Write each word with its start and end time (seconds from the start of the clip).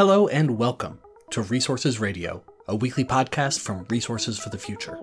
Hello 0.00 0.28
and 0.28 0.56
welcome 0.56 0.98
to 1.28 1.42
Resources 1.42 2.00
Radio, 2.00 2.42
a 2.66 2.74
weekly 2.74 3.04
podcast 3.04 3.60
from 3.60 3.84
Resources 3.90 4.38
for 4.38 4.48
the 4.48 4.56
Future. 4.56 4.98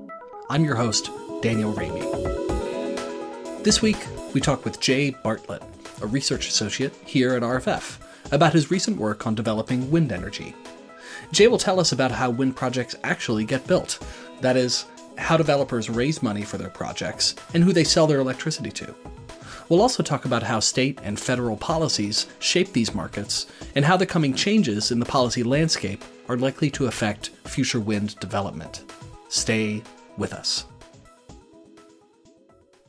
I'm 0.49 0.65
your 0.65 0.73
host, 0.73 1.11
Daniel 1.43 1.71
Raimi. 1.71 2.03
This 3.63 3.79
week, 3.79 3.97
we 4.33 4.41
talk 4.41 4.65
with 4.65 4.79
Jay 4.79 5.11
Bartlett, 5.11 5.61
a 6.01 6.07
research 6.07 6.47
associate 6.47 6.95
here 7.05 7.35
at 7.35 7.43
RFF, 7.43 7.99
about 8.31 8.53
his 8.53 8.71
recent 8.71 8.97
work 8.97 9.27
on 9.27 9.35
developing 9.35 9.91
wind 9.91 10.11
energy. 10.11 10.55
Jay 11.31 11.47
will 11.47 11.59
tell 11.59 11.79
us 11.79 11.91
about 11.91 12.09
how 12.09 12.31
wind 12.31 12.55
projects 12.55 12.95
actually 13.03 13.45
get 13.45 13.67
built. 13.67 14.03
That 14.41 14.57
is, 14.57 14.85
how 15.19 15.37
developers 15.37 15.91
raise 15.91 16.23
money 16.23 16.41
for 16.41 16.57
their 16.57 16.71
projects 16.71 17.35
and 17.53 17.63
who 17.63 17.71
they 17.71 17.83
sell 17.83 18.07
their 18.07 18.19
electricity 18.19 18.71
to. 18.71 18.95
We'll 19.69 19.81
also 19.81 20.03
talk 20.03 20.25
about 20.25 20.43
how 20.43 20.59
state 20.59 20.99
and 21.03 21.19
federal 21.19 21.57
policies 21.57 22.27
shape 22.39 22.71
these 22.71 22.95
markets 22.95 23.47
and 23.75 23.83
how 23.83 23.97
the 23.97 24.05
coming 24.05 24.33
changes 24.33 24.91
in 24.91 24.99
the 24.99 25.05
policy 25.05 25.43
landscape 25.43 26.03
are 26.29 26.37
likely 26.37 26.69
to 26.71 26.87
affect 26.87 27.29
future 27.45 27.79
wind 27.79 28.19
development. 28.19 28.83
Stay 29.29 29.83
with 30.17 30.33
us. 30.33 30.65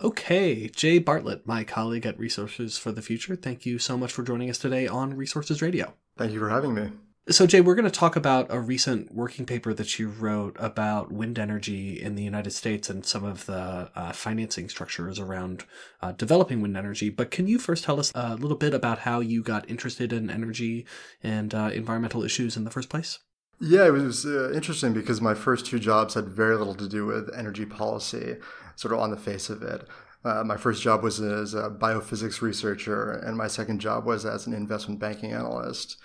Okay, 0.00 0.68
Jay 0.68 1.00
Bartlett, 1.00 1.44
my 1.44 1.64
colleague 1.64 2.06
at 2.06 2.18
Resources 2.18 2.78
for 2.78 2.92
the 2.92 3.02
Future, 3.02 3.34
thank 3.34 3.66
you 3.66 3.80
so 3.80 3.98
much 3.98 4.12
for 4.12 4.22
joining 4.22 4.48
us 4.48 4.58
today 4.58 4.86
on 4.86 5.14
Resources 5.14 5.60
Radio. 5.60 5.94
Thank 6.16 6.32
you 6.32 6.38
for 6.38 6.50
having 6.50 6.74
me. 6.74 6.90
So, 7.30 7.46
Jay, 7.46 7.60
we're 7.60 7.74
going 7.74 7.84
to 7.84 7.90
talk 7.90 8.16
about 8.16 8.46
a 8.48 8.58
recent 8.58 9.14
working 9.14 9.44
paper 9.44 9.74
that 9.74 9.98
you 9.98 10.08
wrote 10.08 10.56
about 10.58 11.12
wind 11.12 11.38
energy 11.38 12.00
in 12.00 12.14
the 12.14 12.22
United 12.22 12.52
States 12.52 12.88
and 12.88 13.04
some 13.04 13.22
of 13.22 13.44
the 13.44 13.90
uh, 13.94 14.12
financing 14.12 14.70
structures 14.70 15.18
around 15.18 15.64
uh, 16.00 16.12
developing 16.12 16.62
wind 16.62 16.74
energy. 16.74 17.10
But 17.10 17.30
can 17.30 17.46
you 17.46 17.58
first 17.58 17.84
tell 17.84 18.00
us 18.00 18.12
a 18.14 18.36
little 18.36 18.56
bit 18.56 18.72
about 18.72 19.00
how 19.00 19.20
you 19.20 19.42
got 19.42 19.68
interested 19.68 20.10
in 20.10 20.30
energy 20.30 20.86
and 21.22 21.52
uh, 21.52 21.70
environmental 21.74 22.24
issues 22.24 22.56
in 22.56 22.64
the 22.64 22.70
first 22.70 22.88
place? 22.88 23.18
Yeah, 23.60 23.88
it 23.88 23.92
was 23.92 24.24
uh, 24.24 24.50
interesting 24.54 24.94
because 24.94 25.20
my 25.20 25.34
first 25.34 25.66
two 25.66 25.78
jobs 25.78 26.14
had 26.14 26.28
very 26.28 26.56
little 26.56 26.76
to 26.76 26.88
do 26.88 27.04
with 27.04 27.30
energy 27.36 27.66
policy, 27.66 28.36
sort 28.74 28.94
of 28.94 29.00
on 29.00 29.10
the 29.10 29.18
face 29.18 29.50
of 29.50 29.62
it. 29.62 29.86
Uh, 30.24 30.44
my 30.44 30.56
first 30.56 30.82
job 30.82 31.02
was 31.02 31.20
as 31.20 31.52
a 31.52 31.68
biophysics 31.68 32.40
researcher, 32.40 33.10
and 33.10 33.36
my 33.36 33.48
second 33.48 33.80
job 33.80 34.06
was 34.06 34.24
as 34.24 34.46
an 34.46 34.54
investment 34.54 34.98
banking 34.98 35.32
analyst. 35.32 35.98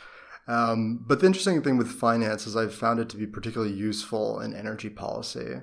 Um, 0.48 1.04
but 1.08 1.20
the 1.20 1.26
interesting 1.26 1.62
thing 1.62 1.78
with 1.78 1.88
finance 1.88 2.46
is 2.46 2.56
I've 2.56 2.76
found 2.76 3.00
it 3.00 3.10
to 3.10 3.18
be 3.18 3.28
particularly 3.28 3.74
useful 3.74 4.40
in 4.40 4.54
energy 4.54 4.90
policy. 4.90 5.62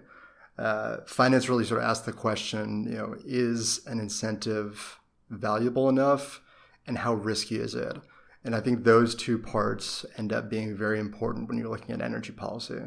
Uh, 0.59 0.99
finance 1.07 1.49
really 1.49 1.65
sort 1.65 1.83
of 1.83 1.89
asks 1.89 2.07
the 2.07 2.13
question, 2.13 2.85
you 2.85 2.97
know, 2.97 3.15
is 3.25 3.81
an 3.87 3.99
incentive 3.99 4.99
valuable 5.29 5.89
enough, 5.89 6.41
and 6.87 6.99
how 6.99 7.15
risky 7.15 7.57
is 7.57 7.75
it? 7.75 7.97
And 8.45 8.55
I 8.55 8.61
think 8.61 8.85
those 8.85 9.15
two 9.15 9.39
parts 9.39 10.05
end 10.17 10.33
up 10.33 10.49
being 10.49 10.75
very 10.75 10.99
important 10.99 11.49
when 11.49 11.59
you're 11.59 11.69
looking 11.69 11.95
at 11.95 12.01
energy 12.01 12.33
policy. 12.33 12.81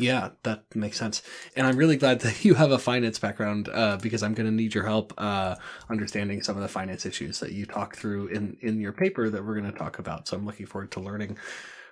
Yeah, 0.00 0.30
that 0.42 0.64
makes 0.74 0.98
sense. 0.98 1.22
And 1.56 1.66
I'm 1.66 1.76
really 1.76 1.96
glad 1.96 2.20
that 2.22 2.44
you 2.44 2.54
have 2.54 2.70
a 2.70 2.78
finance 2.78 3.18
background 3.18 3.68
uh, 3.72 3.98
because 4.00 4.22
I'm 4.22 4.34
going 4.34 4.46
to 4.46 4.54
need 4.54 4.74
your 4.74 4.84
help 4.84 5.12
uh, 5.18 5.56
understanding 5.88 6.42
some 6.42 6.56
of 6.56 6.62
the 6.62 6.68
finance 6.68 7.06
issues 7.06 7.40
that 7.40 7.52
you 7.52 7.66
talk 7.66 7.96
through 7.96 8.28
in, 8.28 8.56
in 8.60 8.80
your 8.80 8.92
paper 8.92 9.30
that 9.30 9.44
we're 9.44 9.58
going 9.58 9.70
to 9.70 9.78
talk 9.78 9.98
about. 9.98 10.28
So 10.28 10.36
I'm 10.36 10.46
looking 10.46 10.66
forward 10.66 10.90
to 10.92 11.00
learning 11.00 11.38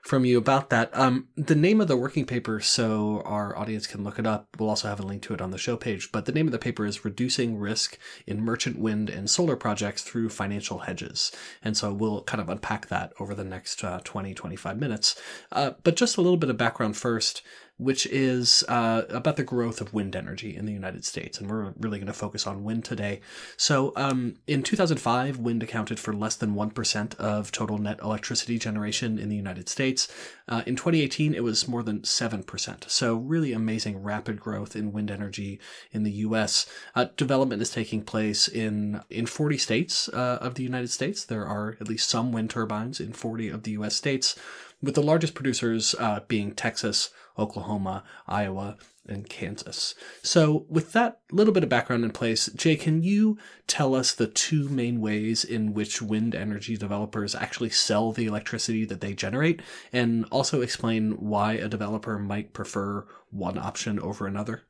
from 0.02 0.24
you 0.24 0.38
about 0.38 0.70
that. 0.70 0.90
Um, 0.96 1.28
the 1.36 1.54
name 1.54 1.80
of 1.80 1.88
the 1.88 1.96
working 1.96 2.24
paper, 2.24 2.60
so 2.60 3.22
our 3.24 3.56
audience 3.56 3.86
can 3.86 4.04
look 4.04 4.18
it 4.18 4.26
up. 4.26 4.48
We'll 4.58 4.70
also 4.70 4.88
have 4.88 5.00
a 5.00 5.06
link 5.06 5.22
to 5.24 5.34
it 5.34 5.40
on 5.40 5.50
the 5.50 5.58
show 5.58 5.76
page. 5.76 6.10
But 6.12 6.24
the 6.24 6.32
name 6.32 6.46
of 6.46 6.52
the 6.52 6.58
paper 6.58 6.86
is 6.86 7.04
Reducing 7.04 7.58
Risk 7.58 7.98
in 8.26 8.42
Merchant 8.42 8.78
Wind 8.78 9.10
and 9.10 9.28
Solar 9.28 9.56
Projects 9.56 10.02
Through 10.02 10.30
Financial 10.30 10.80
Hedges. 10.80 11.32
And 11.62 11.76
so 11.76 11.92
we'll 11.92 12.22
kind 12.22 12.40
of 12.40 12.48
unpack 12.48 12.88
that 12.88 13.12
over 13.20 13.34
the 13.34 13.44
next 13.44 13.84
uh, 13.84 14.00
20, 14.04 14.34
25 14.34 14.78
minutes. 14.78 15.20
Uh, 15.52 15.72
but 15.82 15.96
just 15.96 16.16
a 16.16 16.22
little 16.22 16.38
bit 16.38 16.50
of 16.50 16.56
background 16.56 16.96
first 16.96 17.42
which 17.78 18.06
is 18.06 18.64
uh, 18.68 19.02
about 19.08 19.36
the 19.36 19.44
growth 19.44 19.80
of 19.80 19.94
wind 19.94 20.16
energy 20.16 20.54
in 20.54 20.66
the 20.66 20.72
United 20.72 21.04
States. 21.04 21.38
And 21.38 21.48
we're 21.48 21.72
really 21.78 21.98
going 21.98 22.08
to 22.08 22.12
focus 22.12 22.46
on 22.46 22.64
wind 22.64 22.84
today. 22.84 23.20
So, 23.56 23.92
um, 23.94 24.36
in 24.47 24.64
2005, 24.64 25.38
wind 25.38 25.62
accounted 25.62 26.00
for 26.00 26.12
less 26.12 26.34
than 26.34 26.54
1% 26.54 27.14
of 27.16 27.53
total 27.53 27.78
net 27.78 28.00
electricity 28.03 28.58
generation 28.58 29.19
in 29.19 29.28
the 29.28 29.36
United 29.36 29.69
States. 29.69 30.08
Uh, 30.48 30.62
in 30.66 30.75
2018, 30.75 31.34
it 31.34 31.44
was 31.44 31.69
more 31.69 31.84
than 31.84 32.00
7%. 32.00 32.91
So, 32.91 33.14
really 33.14 33.53
amazing 33.53 34.03
rapid 34.03 34.41
growth 34.41 34.74
in 34.74 34.92
wind 34.92 35.10
energy 35.10 35.60
in 35.92 36.03
the 36.03 36.12
U.S. 36.12 36.66
Uh, 36.97 37.06
development 37.16 37.62
is 37.62 37.70
taking 37.70 38.03
place 38.03 38.48
in, 38.48 39.03
in 39.08 39.26
40 39.26 39.56
states 39.56 40.08
uh, 40.08 40.38
of 40.41 40.54
the 40.54 40.64
United 40.64 40.91
States. 40.91 41.24
There 41.24 41.47
are 41.47 41.76
at 41.80 41.88
least 41.88 42.10
some 42.10 42.32
wind 42.32 42.50
turbines 42.50 42.98
in 42.98 43.12
40 43.12 43.50
of 43.50 43.62
the 43.62 43.72
U.S. 43.72 43.94
states 43.94 44.36
with 44.82 44.94
the 44.94 45.03
largest 45.03 45.34
producers 45.34 45.94
uh, 45.98 46.20
being 46.28 46.53
Texas, 46.53 47.10
Oklahoma, 47.38 48.04
Iowa, 48.26 48.76
and 49.06 49.28
Kansas. 49.28 49.94
So, 50.22 50.66
with 50.69 50.93
that 50.93 51.21
little 51.32 51.54
bit 51.54 51.62
of 51.62 51.69
background 51.69 52.04
in 52.04 52.10
place, 52.10 52.47
Jay, 52.54 52.76
can 52.76 53.03
you 53.03 53.38
tell 53.66 53.94
us 53.94 54.12
the 54.12 54.26
two 54.26 54.69
main 54.69 55.00
ways 55.00 55.44
in 55.44 55.72
which 55.72 56.03
wind 56.03 56.34
energy 56.34 56.77
developers 56.77 57.34
actually 57.34 57.71
sell 57.71 58.12
the 58.12 58.27
electricity 58.27 58.84
that 58.84 59.00
they 59.00 59.15
generate, 59.15 59.62
and 59.93 60.27
also 60.31 60.60
explain 60.60 61.12
why 61.12 61.54
a 61.54 61.69
developer 61.69 62.19
might 62.19 62.53
prefer 62.53 63.06
one 63.31 63.56
option 63.56 63.98
over 64.00 64.27
another? 64.27 64.62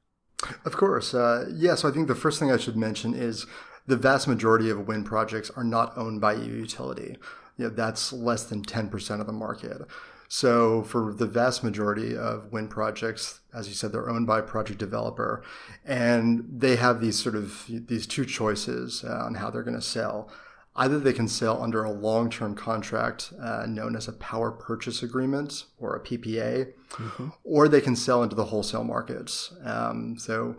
Of 0.65 0.77
course. 0.77 1.15
Uh, 1.15 1.47
yeah, 1.53 1.75
so 1.75 1.89
I 1.89 1.93
think 1.93 2.07
the 2.07 2.15
first 2.15 2.39
thing 2.39 2.51
I 2.51 2.59
should 2.59 2.77
mention 2.77 3.15
is 3.15 3.47
the 3.87 3.97
vast 3.97 4.29
majority 4.29 4.71
of 4.71 4.87
wind 4.87 5.07
projects 5.07 5.51
are 5.51 5.65
not 5.65 5.97
owned 5.97 6.21
by 6.21 6.35
a 6.35 6.39
utility. 6.39 7.17
You 7.57 7.65
know, 7.65 7.71
that's 7.71 8.13
less 8.13 8.45
than 8.45 8.63
10% 8.63 9.21
of 9.21 9.27
the 9.27 9.33
market. 9.33 9.83
So 10.29 10.83
for 10.83 11.15
the 11.15 11.27
vast 11.27 11.65
majority 11.65 12.15
of 12.15 12.53
wind 12.53 12.71
projects, 12.71 13.41
as 13.55 13.67
you 13.67 13.75
said, 13.75 13.93
they're 13.93 14.11
owned 14.11 14.27
by 14.27 14.41
a 14.41 14.43
project 14.43 14.79
developer, 14.79 15.43
and 15.87 16.45
they 16.51 16.77
have 16.77 17.01
these 17.01 17.19
sort 17.19 17.35
of 17.35 17.65
these 17.67 18.07
two 18.07 18.27
choices 18.27 19.05
uh, 19.05 19.25
on 19.25 19.35
how 19.37 19.51
they're 19.51 19.63
going 19.63 19.75
to 19.75 19.83
sell. 19.83 20.31
Either 20.77 21.01
they 21.01 21.15
can 21.15 21.27
sell 21.27 21.61
under 21.61 21.83
a 21.83 21.91
long-term 21.91 22.55
contract 22.55 23.33
uh, 23.43 23.67
known 23.67 23.97
as 23.97 24.07
a 24.07 24.13
power 24.13 24.53
purchase 24.53 25.03
agreement 25.03 25.65
or 25.79 25.97
a 25.97 26.01
PPA, 26.01 26.73
mm-hmm. 26.91 27.29
or 27.43 27.67
they 27.67 27.81
can 27.81 27.97
sell 27.97 28.23
into 28.23 28.37
the 28.37 28.45
wholesale 28.45 28.85
markets. 28.85 29.53
Um, 29.65 30.17
so 30.19 30.57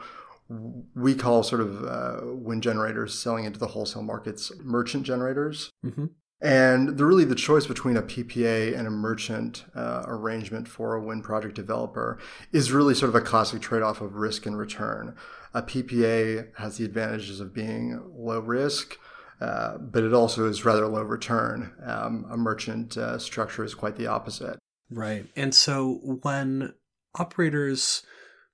we 0.96 1.14
call 1.16 1.44
sort 1.44 1.62
of 1.62 1.86
uh, 1.86 2.34
wind 2.34 2.64
generators 2.64 3.18
selling 3.18 3.46
into 3.46 3.60
the 3.60 3.68
wholesale 3.68 4.02
markets 4.02 4.52
merchant 4.62 5.04
generators. 5.04 5.70
Mm-hmm. 5.86 6.08
And 6.42 6.98
the, 6.98 7.06
really, 7.06 7.26
the 7.26 7.36
choice 7.36 7.68
between 7.68 7.98
a 7.98 8.02
PPA 8.02 8.78
and 8.78 8.88
a 8.88 8.92
merchant 8.92 9.66
uh, 9.76 10.04
arrangement 10.08 10.70
for 10.70 10.96
a 10.96 11.02
wind 11.02 11.24
project 11.24 11.56
developer 11.56 12.18
is 12.54 12.72
really 12.72 12.96
sort 12.96 13.10
of 13.10 13.16
a 13.16 13.22
classic 13.22 13.62
trade 13.62 13.82
off 13.82 14.00
of 14.00 14.16
risk 14.16 14.46
and 14.46 14.58
return. 14.58 15.16
A 15.54 15.62
PPA 15.62 16.56
has 16.58 16.78
the 16.78 16.86
advantages 16.86 17.42
of 17.42 17.54
being 17.54 18.02
low 18.16 18.40
risk, 18.40 18.98
uh, 19.42 19.78
but 19.80 20.04
it 20.04 20.14
also 20.14 20.48
is 20.48 20.64
rather 20.64 20.88
low 20.88 21.02
return. 21.02 21.74
Um, 21.86 22.26
a 22.30 22.38
merchant 22.38 22.98
uh, 22.98 23.20
structure 23.20 23.66
is 23.66 23.76
quite 23.76 23.98
the 23.98 24.08
opposite. 24.08 24.60
Right. 24.90 25.26
And 25.36 25.54
so 25.54 26.00
when 26.22 26.74
operators 27.16 28.04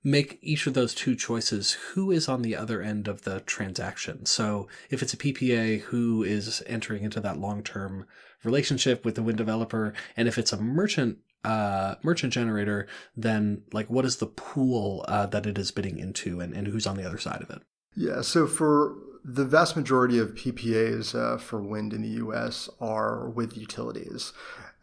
make 0.06 0.40
each 0.42 0.68
of 0.68 0.76
those 0.76 0.94
two 0.94 1.16
choices, 1.16 1.72
who 1.72 2.12
is 2.12 2.30
on 2.30 2.44
the 2.44 2.56
other 2.56 2.82
end 2.82 3.10
of 3.10 3.24
the 3.24 3.42
transaction? 3.42 4.26
So 4.26 4.70
if 4.90 5.02
it's 5.02 5.14
a 5.14 5.18
PPA, 5.18 5.82
who 5.82 6.24
is 6.24 6.64
entering 6.68 7.04
into 7.04 7.20
that 7.20 7.40
long 7.40 7.64
term 7.64 8.06
relationship 8.44 9.04
with 9.04 9.16
the 9.16 9.24
wind 9.24 9.38
developer? 9.38 9.94
And 10.16 10.28
if 10.28 10.38
it's 10.38 10.54
a 10.54 10.62
merchant 10.62 11.18
uh, 11.44 11.96
merchant 12.02 12.34
generator, 12.34 12.88
then 13.16 13.64
like 13.74 13.90
what 13.90 14.06
is 14.06 14.18
the 14.18 14.26
pool 14.28 15.06
uh, 15.08 15.26
that 15.28 15.46
it 15.46 15.58
is 15.58 15.72
bidding 15.72 16.00
into 16.00 16.40
and, 16.40 16.54
and 16.54 16.68
who's 16.68 16.88
on 16.88 16.98
the 16.98 17.06
other 17.06 17.20
side 17.20 17.42
of 17.42 17.50
it? 17.50 17.62
Yeah, 17.96 18.22
so 18.22 18.48
for 18.48 18.96
the 19.24 19.46
vast 19.46 19.76
majority 19.76 20.20
of 20.20 20.36
PPAs 20.36 21.16
uh, 21.16 21.38
for 21.38 21.62
wind 21.62 21.94
in 21.94 22.04
the 22.04 22.24
US 22.26 22.70
are 22.80 23.30
with 23.30 23.58
utilities. 23.58 24.34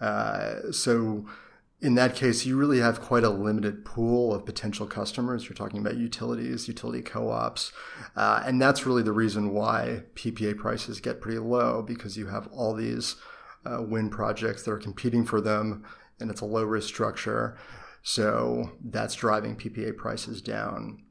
Uh, 0.01 0.73
so 0.73 1.27
in 1.83 1.97
that 1.97 2.15
case, 2.15 2.47
you 2.47 2.57
really 2.57 2.79
have 2.79 3.01
quite 3.01 3.25
a 3.25 3.29
limited 3.29 3.85
pool 3.85 4.33
of 4.33 4.47
potential 4.47 4.87
customers. 4.87 5.45
You're 5.45 5.57
talking 5.57 5.81
about 5.81 5.97
utilities, 5.97 6.69
utility 6.69 7.03
co 7.03 7.29
ops. 7.29 7.73
Uh, 8.15 8.41
and 8.47 8.63
that's 8.63 8.87
really 8.87 9.03
the 9.03 9.13
reason 9.13 9.51
why 9.51 10.05
PPA 10.15 10.57
prices 10.57 11.01
get 11.01 11.21
pretty 11.21 11.41
low 11.41 11.83
because 11.83 12.17
you 12.17 12.29
have 12.29 12.47
all 12.53 12.73
these 12.73 13.17
uh, 13.67 13.83
wind 13.83 14.13
projects 14.13 14.63
that 14.63 14.71
are 14.71 14.79
competing 14.79 15.25
for 15.25 15.41
them, 15.41 15.85
and 16.21 16.31
it's 16.31 16.41
a 16.41 16.47
low 16.47 16.63
risk 16.63 16.87
structure. 16.87 17.59
So 18.05 18.71
that's 18.85 19.17
driving 19.17 19.57
PPA 19.57 19.97
prices 19.97 20.41
down. 20.41 21.03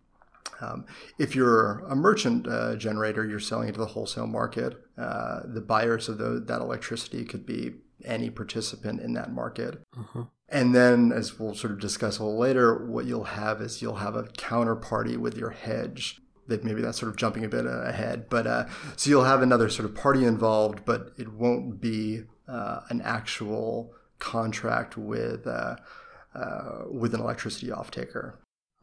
Um, 0.62 0.86
if 1.18 1.36
you're 1.36 1.80
a 1.90 1.96
merchant 1.96 2.48
uh, 2.48 2.76
generator, 2.78 3.26
you're 3.26 3.40
selling 3.40 3.68
into 3.68 3.80
the 3.80 3.88
wholesale 3.88 4.28
market. 4.28 4.82
Uh, 4.98 5.42
the 5.46 5.62
buyers 5.62 6.08
of 6.08 6.18
the, 6.18 6.42
that 6.48 6.62
electricity 6.62 7.26
could 7.26 7.46
be 7.46 7.74
any 8.06 8.30
participant 8.30 9.02
in 9.02 9.14
that 9.14 9.34
market. 9.34 9.82
Uh-huh. 9.98 10.26
And 10.52 10.76
then, 10.76 11.14
as 11.14 11.40
we'll 11.40 11.56
sort 11.56 11.72
of 11.72 11.80
discuss 11.80 12.20
a 12.20 12.24
little 12.24 12.38
later, 12.38 12.86
what 12.86 13.06
you'll 13.06 13.24
have 13.24 13.62
is 13.62 13.82
you'll 13.82 13.96
have 13.96 14.16
a 14.16 14.24
counterparty 14.24 15.18
with 15.18 15.38
your 15.38 15.52
hedge. 15.52 16.20
That 16.48 16.66
maybe 16.66 16.82
that's 16.82 17.00
sort 17.00 17.10
of 17.10 17.16
jumping 17.16 17.46
a 17.46 17.48
bit 17.48 17.66
ahead, 17.66 18.30
but 18.30 18.46
uh, 18.46 18.66
so 18.98 19.10
you'll 19.10 19.24
have 19.24 19.42
another 19.42 19.70
sort 19.70 19.88
of 19.88 19.96
party 19.96 20.26
involved, 20.26 20.84
but 20.84 21.14
it 21.18 21.32
won't 21.32 21.80
be 21.80 22.24
uh, 22.48 22.82
an 22.90 23.02
actual 23.02 23.94
contract 24.20 24.98
with 24.98 25.48
uh, 25.48 25.78
uh, 26.36 26.84
with 26.90 27.14
an 27.14 27.22
electricity 27.22 27.68
offtaker. 27.68 28.34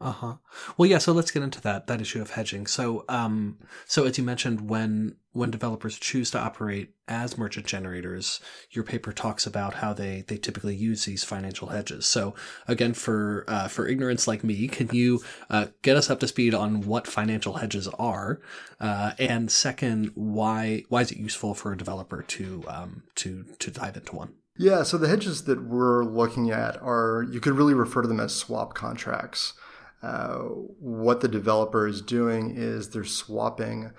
Uh 0.01 0.11
huh. 0.11 0.35
Well, 0.77 0.89
yeah. 0.89 0.97
So 0.97 1.11
let's 1.11 1.31
get 1.31 1.43
into 1.43 1.59
that 1.61 1.87
that 1.87 1.99
issue 1.99 2.21
of 2.21 2.31
hedging. 2.31 2.67
So, 2.67 3.03
um, 3.09 3.57
so 3.85 4.05
as 4.05 4.17
you 4.17 4.23
mentioned, 4.23 4.69
when 4.69 5.17
when 5.33 5.51
developers 5.51 5.99
choose 5.99 6.31
to 6.31 6.39
operate 6.39 6.93
as 7.09 7.37
merchant 7.37 7.65
generators, 7.65 8.39
your 8.71 8.85
paper 8.85 9.11
talks 9.11 9.45
about 9.45 9.75
how 9.75 9.91
they 9.91 10.23
they 10.25 10.37
typically 10.37 10.73
use 10.73 11.03
these 11.03 11.25
financial 11.25 11.67
hedges. 11.67 12.05
So, 12.05 12.33
again, 12.65 12.93
for 12.93 13.43
uh, 13.49 13.67
for 13.67 13.87
ignorance 13.87 14.25
like 14.25 14.41
me, 14.41 14.69
can 14.69 14.87
you 14.93 15.19
uh, 15.49 15.67
get 15.81 15.97
us 15.97 16.09
up 16.09 16.21
to 16.21 16.29
speed 16.29 16.53
on 16.53 16.81
what 16.81 17.05
financial 17.05 17.55
hedges 17.55 17.89
are, 17.99 18.39
uh, 18.79 19.11
and 19.19 19.51
second, 19.51 20.11
why 20.15 20.83
why 20.87 21.01
is 21.01 21.11
it 21.11 21.17
useful 21.17 21.53
for 21.53 21.73
a 21.73 21.77
developer 21.77 22.21
to 22.23 22.63
um, 22.69 23.03
to 23.15 23.43
to 23.59 23.69
dive 23.69 23.97
into 23.97 24.15
one? 24.15 24.33
Yeah. 24.57 24.83
So 24.83 24.97
the 24.97 25.09
hedges 25.09 25.43
that 25.43 25.63
we're 25.63 26.05
looking 26.05 26.51
at 26.51 26.81
are 26.81 27.25
you 27.29 27.41
could 27.41 27.53
really 27.53 27.73
refer 27.73 28.01
to 28.01 28.07
them 28.07 28.21
as 28.21 28.33
swap 28.33 28.73
contracts. 28.73 29.55
Uh, 30.01 30.37
what 30.79 31.21
the 31.21 31.27
developer 31.27 31.87
is 31.87 32.01
doing 32.01 32.53
is 32.55 32.89
they're 32.89 33.03
swapping 33.03 33.91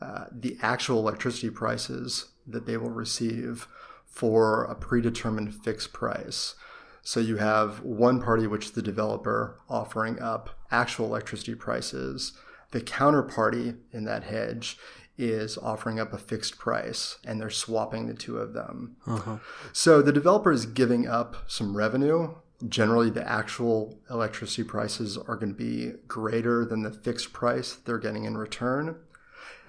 uh, 0.00 0.26
the 0.30 0.58
actual 0.60 0.98
electricity 0.98 1.50
prices 1.50 2.26
that 2.46 2.66
they 2.66 2.76
will 2.76 2.90
receive 2.90 3.66
for 4.04 4.64
a 4.64 4.74
predetermined 4.74 5.54
fixed 5.54 5.92
price. 5.92 6.54
So 7.02 7.20
you 7.20 7.36
have 7.36 7.82
one 7.82 8.20
party, 8.20 8.46
which 8.46 8.66
is 8.66 8.70
the 8.72 8.82
developer, 8.82 9.60
offering 9.68 10.20
up 10.20 10.50
actual 10.70 11.06
electricity 11.06 11.54
prices. 11.54 12.32
The 12.72 12.80
counterparty 12.80 13.76
in 13.92 14.04
that 14.04 14.24
hedge 14.24 14.76
is 15.16 15.56
offering 15.56 15.98
up 15.98 16.12
a 16.12 16.18
fixed 16.18 16.58
price, 16.58 17.18
and 17.24 17.40
they're 17.40 17.48
swapping 17.48 18.06
the 18.06 18.14
two 18.14 18.38
of 18.38 18.52
them. 18.52 18.96
Uh-huh. 19.06 19.38
So 19.72 20.02
the 20.02 20.12
developer 20.12 20.52
is 20.52 20.66
giving 20.66 21.06
up 21.06 21.36
some 21.46 21.76
revenue 21.76 22.34
generally 22.68 23.10
the 23.10 23.28
actual 23.28 23.98
electricity 24.10 24.64
prices 24.64 25.18
are 25.18 25.36
going 25.36 25.52
to 25.52 25.58
be 25.58 25.92
greater 26.06 26.64
than 26.64 26.82
the 26.82 26.90
fixed 26.90 27.32
price 27.32 27.74
they're 27.74 27.98
getting 27.98 28.24
in 28.24 28.36
return. 28.36 28.96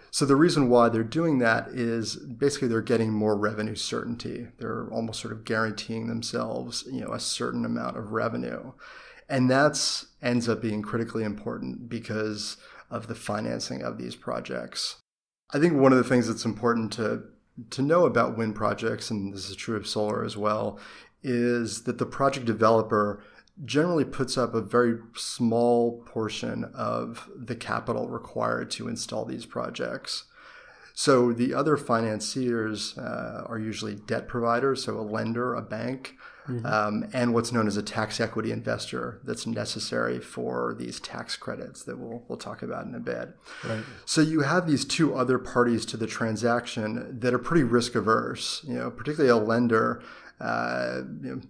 So 0.10 0.26
the 0.26 0.36
reason 0.36 0.70
why 0.70 0.90
they're 0.90 1.04
doing 1.04 1.40
that 1.40 1.68
is 1.68 2.16
basically 2.16 2.70
they're 2.70 2.82
getting 2.82 3.12
more 3.12 3.36
revenue 3.36 3.76
certainty. 3.76 4.48
They're 4.58 4.88
almost 4.90 5.20
sort 5.20 5.34
of 5.34 5.44
guaranteeing 5.44 6.08
themselves, 6.08 6.86
you 6.92 7.02
know, 7.02 7.14
a 7.14 7.20
certain 7.20 7.66
amount 7.66 7.98
of 7.98 8.14
revenue. 8.14 8.72
And 9.30 9.50
that's 9.50 10.08
ends 10.22 10.48
up 10.48 10.62
being 10.62 10.82
critically 10.82 11.24
important 11.24 11.90
because 11.90 12.58
of 12.90 13.08
the 13.08 13.16
financing 13.16 13.84
of 13.84 13.98
these 13.98 14.16
projects. 14.16 14.98
I 15.54 15.60
think 15.60 15.74
one 15.74 15.92
of 15.92 15.98
the 15.98 16.04
things 16.04 16.28
that's 16.28 16.46
important 16.46 16.94
to 16.94 17.24
to 17.72 17.82
know 17.82 18.06
about 18.06 18.38
wind 18.38 18.56
projects, 18.56 19.10
and 19.10 19.34
this 19.34 19.50
is 19.50 19.56
true 19.56 19.76
of 19.76 19.88
solar 19.88 20.24
as 20.24 20.38
well, 20.38 20.80
is 21.24 21.84
that 21.84 21.98
the 21.98 22.06
project 22.06 22.46
developer 22.46 23.24
generally 23.66 24.06
puts 24.06 24.38
up 24.38 24.54
a 24.54 24.62
very 24.62 25.00
small 25.16 26.04
portion 26.06 26.66
of 26.76 27.30
the 27.36 27.56
capital 27.56 28.08
required 28.08 28.70
to 28.72 28.88
install 28.88 29.26
these 29.26 29.46
projects. 29.46 30.26
So 30.94 31.32
the 31.32 31.54
other 31.54 31.78
financiers 31.78 32.98
uh, 32.98 33.44
are 33.48 33.60
usually 33.60 33.96
debt 33.96 34.28
providers, 34.28 34.84
so 34.84 35.00
a 35.00 35.02
lender, 35.02 35.54
a 35.54 35.62
bank, 35.62 36.16
mm-hmm. 36.48 36.66
um, 36.66 37.08
and 37.14 37.36
what's 37.36 37.52
known 37.52 37.68
as 37.68 37.78
a 37.78 37.84
tax 37.84 38.20
equity 38.20 38.52
investor 38.52 39.22
that's 39.24 39.46
necessary 39.46 40.20
for 40.20 40.76
these 40.78 41.00
tax 41.00 41.36
credits 41.36 41.84
that 41.84 42.00
we'll, 42.00 42.24
we'll 42.28 42.38
talk 42.38 42.64
about 42.64 42.86
in 42.86 42.96
a 42.96 43.00
bit. 43.00 43.30
Right. 43.64 43.84
So 44.06 44.22
you 44.22 44.42
have 44.42 44.66
these 44.66 44.86
two 44.86 45.14
other 45.14 45.38
parties 45.38 45.86
to 45.88 45.98
the 45.98 46.08
transaction 46.08 47.20
that 47.20 47.32
are 47.32 47.40
pretty 47.40 47.64
risk 47.64 47.94
averse, 47.94 48.64
you 48.68 48.74
know, 48.74 48.90
particularly 48.90 49.30
a 49.30 49.44
lender 49.44 50.02
uh, 50.40 51.02
you 51.22 51.36
know, 51.36 51.42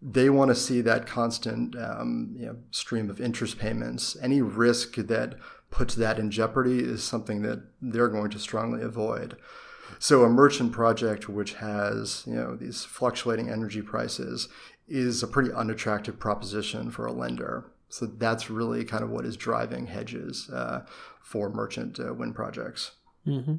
they 0.00 0.28
want 0.28 0.48
to 0.50 0.54
see 0.54 0.80
that 0.80 1.06
constant 1.06 1.76
um, 1.76 2.34
you 2.36 2.46
know, 2.46 2.56
stream 2.72 3.08
of 3.08 3.20
interest 3.20 3.58
payments. 3.58 4.16
Any 4.20 4.42
risk 4.42 4.96
that 4.96 5.36
puts 5.70 5.94
that 5.94 6.18
in 6.18 6.30
jeopardy 6.30 6.80
is 6.80 7.04
something 7.04 7.42
that 7.42 7.62
they're 7.80 8.08
going 8.08 8.30
to 8.30 8.38
strongly 8.38 8.82
avoid. 8.82 9.36
So 9.98 10.24
a 10.24 10.28
merchant 10.28 10.72
project 10.72 11.28
which 11.28 11.54
has 11.54 12.24
you 12.26 12.34
know 12.34 12.56
these 12.56 12.84
fluctuating 12.84 13.48
energy 13.48 13.82
prices 13.82 14.48
is 14.88 15.22
a 15.22 15.28
pretty 15.28 15.52
unattractive 15.52 16.18
proposition 16.18 16.90
for 16.90 17.06
a 17.06 17.12
lender. 17.12 17.70
So 17.88 18.06
that's 18.06 18.50
really 18.50 18.84
kind 18.84 19.04
of 19.04 19.10
what 19.10 19.26
is 19.26 19.36
driving 19.36 19.86
hedges 19.86 20.48
uh, 20.50 20.84
for 21.20 21.50
merchant 21.50 22.00
uh, 22.00 22.14
wind 22.14 22.34
projects. 22.34 22.92
Mm-hmm. 23.26 23.56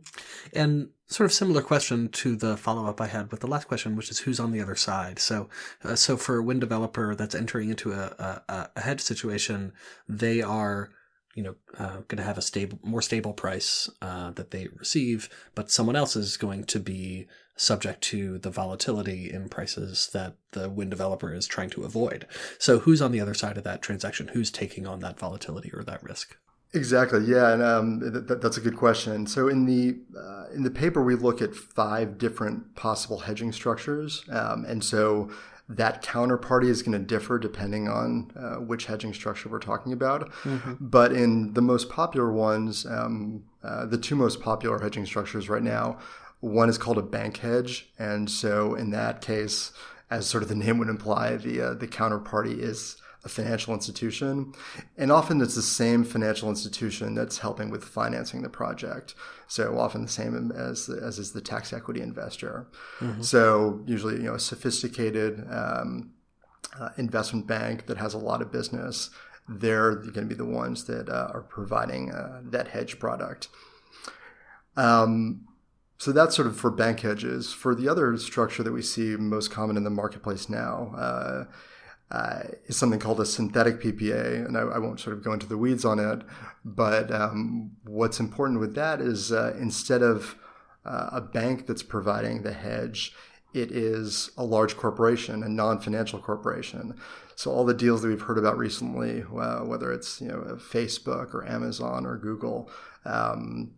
And 0.52 0.90
sort 1.08 1.26
of 1.26 1.34
similar 1.34 1.62
question 1.62 2.10
to 2.10 2.36
the 2.36 2.58
follow 2.58 2.86
up 2.86 3.00
I 3.00 3.08
had 3.08 3.32
with 3.32 3.40
the 3.40 3.48
last 3.48 3.68
question, 3.68 3.96
which 3.96 4.12
is 4.12 4.20
who's 4.20 4.40
on 4.40 4.52
the 4.52 4.62
other 4.62 4.76
side. 4.76 5.20
So, 5.20 5.50
uh, 5.84 5.96
so 5.96 6.18
for 6.18 6.38
a 6.38 6.44
wind 6.44 6.62
developer 6.62 7.16
that's 7.16 7.36
entering 7.36 7.70
into 7.70 7.92
a, 7.92 8.42
a, 8.50 8.70
a 8.76 8.82
hedge 8.82 9.02
situation, 9.02 9.74
they 10.08 10.42
are, 10.42 10.90
you 11.36 11.44
know, 11.44 11.56
uh, 11.78 11.98
going 12.08 12.18
to 12.18 12.24
have 12.24 12.38
a 12.38 12.42
stable, 12.42 12.80
more 12.84 13.02
stable 13.02 13.34
price 13.34 13.90
uh, 14.02 14.32
that 14.32 14.52
they 14.52 14.68
receive, 14.76 15.30
but 15.56 15.72
someone 15.72 15.96
else 15.96 16.16
is 16.16 16.36
going 16.36 16.66
to 16.66 16.80
be 16.80 17.28
subject 17.56 18.02
to 18.02 18.40
the 18.40 18.50
volatility 18.50 19.32
in 19.32 19.48
prices 19.48 20.10
that 20.14 20.36
the 20.52 20.70
wind 20.70 20.90
developer 20.90 21.34
is 21.34 21.48
trying 21.48 21.70
to 21.70 21.84
avoid. 21.84 22.28
So, 22.58 22.80
who's 22.80 23.02
on 23.02 23.12
the 23.12 23.22
other 23.22 23.36
side 23.36 23.58
of 23.58 23.64
that 23.64 23.82
transaction? 23.82 24.30
Who's 24.30 24.52
taking 24.52 24.88
on 24.88 25.00
that 25.02 25.20
volatility 25.20 25.72
or 25.74 25.84
that 25.84 26.04
risk? 26.04 26.36
Exactly. 26.74 27.24
Yeah, 27.26 27.54
and 27.54 27.62
um, 27.62 28.00
th- 28.00 28.40
that's 28.42 28.58
a 28.58 28.62
good 28.62 28.78
question. 28.78 29.28
So 29.28 29.48
in 29.48 29.66
the 29.66 29.98
uh, 30.18 30.46
in 30.54 30.64
the 30.64 30.72
paper, 30.72 31.04
we 31.04 31.16
look 31.16 31.42
at 31.42 31.56
five 31.56 32.18
different 32.18 32.76
possible 32.76 33.20
hedging 33.20 33.52
structures, 33.52 34.24
um, 34.30 34.66
and 34.66 34.84
so 34.84 35.30
that 35.70 36.04
counterparty 36.04 36.66
is 36.66 36.82
going 36.82 36.98
to 36.98 37.06
differ 37.06 37.38
depending 37.38 37.88
on 37.88 38.32
uh, 38.36 38.56
which 38.56 38.86
hedging 38.86 39.14
structure 39.14 39.50
we're 39.50 39.60
talking 39.60 39.94
about. 39.94 40.30
Mm-hmm. 40.44 40.74
But 40.80 41.14
in 41.14 41.54
the 41.54 41.62
most 41.62 41.90
popular 41.90 42.32
ones, 42.32 42.86
um, 42.86 43.44
uh, 43.64 43.86
the 43.86 43.98
two 43.98 44.16
most 44.16 44.42
popular 44.42 44.80
hedging 44.80 45.06
structures 45.06 45.50
right 45.50 45.64
now, 45.64 46.00
one 46.40 46.70
is 46.70 46.78
called 46.78 46.98
a 46.98 47.04
bank 47.04 47.38
hedge, 47.38 47.92
and 48.00 48.30
so 48.30 48.74
in 48.74 48.90
that 48.90 49.22
case, 49.22 49.72
as 50.10 50.26
sort 50.26 50.42
of 50.42 50.50
the 50.50 50.56
name 50.56 50.80
would 50.80 50.90
imply, 50.90 51.36
the 51.36 51.62
uh, 51.62 51.74
the 51.76 51.88
counterparty 51.88 52.58
is 52.58 52.98
a 53.26 53.30
financial 53.30 53.74
institution. 53.74 54.54
And 54.98 55.12
often 55.12 55.42
it's 55.42 55.56
the 55.56 55.62
same 55.62 56.04
financial 56.04 56.50
institution 56.50 57.16
that's 57.16 57.38
helping 57.38 57.70
with 57.70 57.84
financing 57.84 58.42
the 58.42 58.50
project. 58.50 59.16
So 59.48 59.80
often 59.80 60.04
the 60.04 60.10
same 60.10 60.52
as, 60.52 60.90
as 60.90 61.20
is 61.20 61.32
the 61.32 61.42
tax 61.42 61.72
equity 61.72 62.02
investor. 62.02 62.68
Mm-hmm. 63.00 63.22
So 63.22 63.82
usually, 63.86 64.16
you 64.16 64.24
know, 64.24 64.36
a 64.36 64.40
sophisticated 64.40 65.46
um, 65.50 66.12
uh, 66.80 66.90
investment 66.98 67.48
bank 67.48 67.86
that 67.86 67.98
has 67.98 68.14
a 68.14 68.18
lot 68.18 68.42
of 68.42 68.52
business, 68.52 69.10
they're 69.48 69.96
going 69.96 70.14
to 70.14 70.26
be 70.26 70.36
the 70.36 70.46
ones 70.46 70.86
that 70.86 71.08
uh, 71.10 71.30
are 71.34 71.44
providing 71.44 72.12
uh, 72.12 72.42
that 72.44 72.70
hedge 72.70 73.00
product. 73.00 73.48
Um, 74.76 75.48
so 75.98 76.12
that's 76.12 76.36
sort 76.36 76.48
of 76.48 76.58
for 76.58 76.72
bank 76.72 77.02
hedges. 77.02 77.54
For 77.54 77.74
the 77.76 77.88
other 77.88 78.18
structure 78.18 78.64
that 78.64 78.74
we 78.74 78.82
see 78.82 79.16
most 79.16 79.52
common 79.52 79.78
in 79.78 79.84
the 79.86 79.90
marketplace 79.90 80.50
now, 80.50 81.48
uh, 82.14 82.44
is 82.68 82.78
something 82.78 83.00
called 83.00 83.20
a 83.20 83.26
synthetic 83.26 83.82
PPA, 83.82 84.46
and 84.46 84.56
I, 84.56 84.62
I, 84.62 84.78
won't 84.78 85.00
sort 85.00 85.18
of 85.18 85.24
go 85.24 85.34
into 85.34 85.48
the 85.48 85.58
weeds 85.58 85.84
on 85.84 85.98
it. 85.98 86.22
But 86.64 87.12
um, 87.12 87.72
what's 87.86 88.20
important 88.20 88.60
with 88.60 88.76
that 88.76 89.02
is 89.02 89.32
uh, 89.32 89.56
instead 89.60 90.04
of 90.04 90.36
uh, 90.86 91.10
a 91.12 91.22
bank 91.22 91.66
that's 91.66 91.82
providing 91.82 92.44
the 92.44 92.54
hedge, 92.54 93.16
it 93.52 93.72
is 93.72 94.30
a 94.38 94.44
large 94.44 94.78
corporation, 94.78 95.42
a 95.42 95.50
non-financial 95.50 96.20
corporation. 96.20 96.94
So 97.36 97.50
all 97.52 97.66
the 97.66 97.74
deals 97.74 98.04
that 98.04 98.10
we've 98.10 98.22
heard 98.22 98.38
about 98.38 98.60
recently, 98.60 99.22
whether 99.22 99.92
it's 99.92 100.22
you 100.22 100.28
know 100.28 100.58
Facebook 100.60 101.34
or 101.34 101.48
Amazon 101.48 102.06
or 102.06 102.18
Google. 102.18 102.70
Um, 103.06 103.74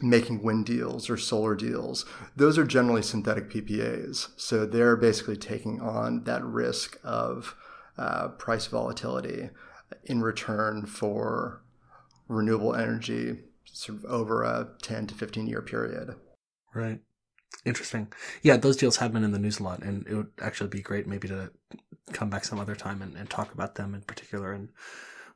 making 0.00 0.40
wind 0.44 0.64
deals 0.64 1.10
or 1.10 1.16
solar 1.16 1.56
deals, 1.56 2.06
those 2.36 2.56
are 2.56 2.64
generally 2.64 3.02
synthetic 3.02 3.50
PPAs. 3.50 4.28
So 4.36 4.64
they're 4.64 4.94
basically 4.94 5.36
taking 5.36 5.80
on 5.80 6.22
that 6.22 6.44
risk 6.44 6.96
of 7.02 7.56
uh, 7.98 8.28
price 8.28 8.66
volatility 8.66 9.50
in 10.04 10.22
return 10.22 10.86
for 10.86 11.62
renewable 12.28 12.74
energy 12.74 13.38
sort 13.64 13.98
of 13.98 14.04
over 14.06 14.42
a 14.42 14.68
10 14.82 15.08
to 15.08 15.14
15 15.14 15.46
year 15.46 15.62
period. 15.62 16.14
Right. 16.74 17.00
Interesting. 17.64 18.12
Yeah, 18.42 18.56
those 18.56 18.76
deals 18.76 18.98
have 18.98 19.12
been 19.12 19.24
in 19.24 19.32
the 19.32 19.38
news 19.38 19.58
a 19.58 19.62
lot, 19.62 19.82
and 19.82 20.06
it 20.06 20.14
would 20.14 20.30
actually 20.40 20.70
be 20.70 20.80
great 20.80 21.06
maybe 21.06 21.28
to 21.28 21.50
come 22.12 22.30
back 22.30 22.44
some 22.44 22.58
other 22.58 22.76
time 22.76 23.02
and, 23.02 23.16
and 23.16 23.28
talk 23.28 23.52
about 23.52 23.74
them 23.74 23.94
in 23.94 24.02
particular 24.02 24.52
and 24.52 24.68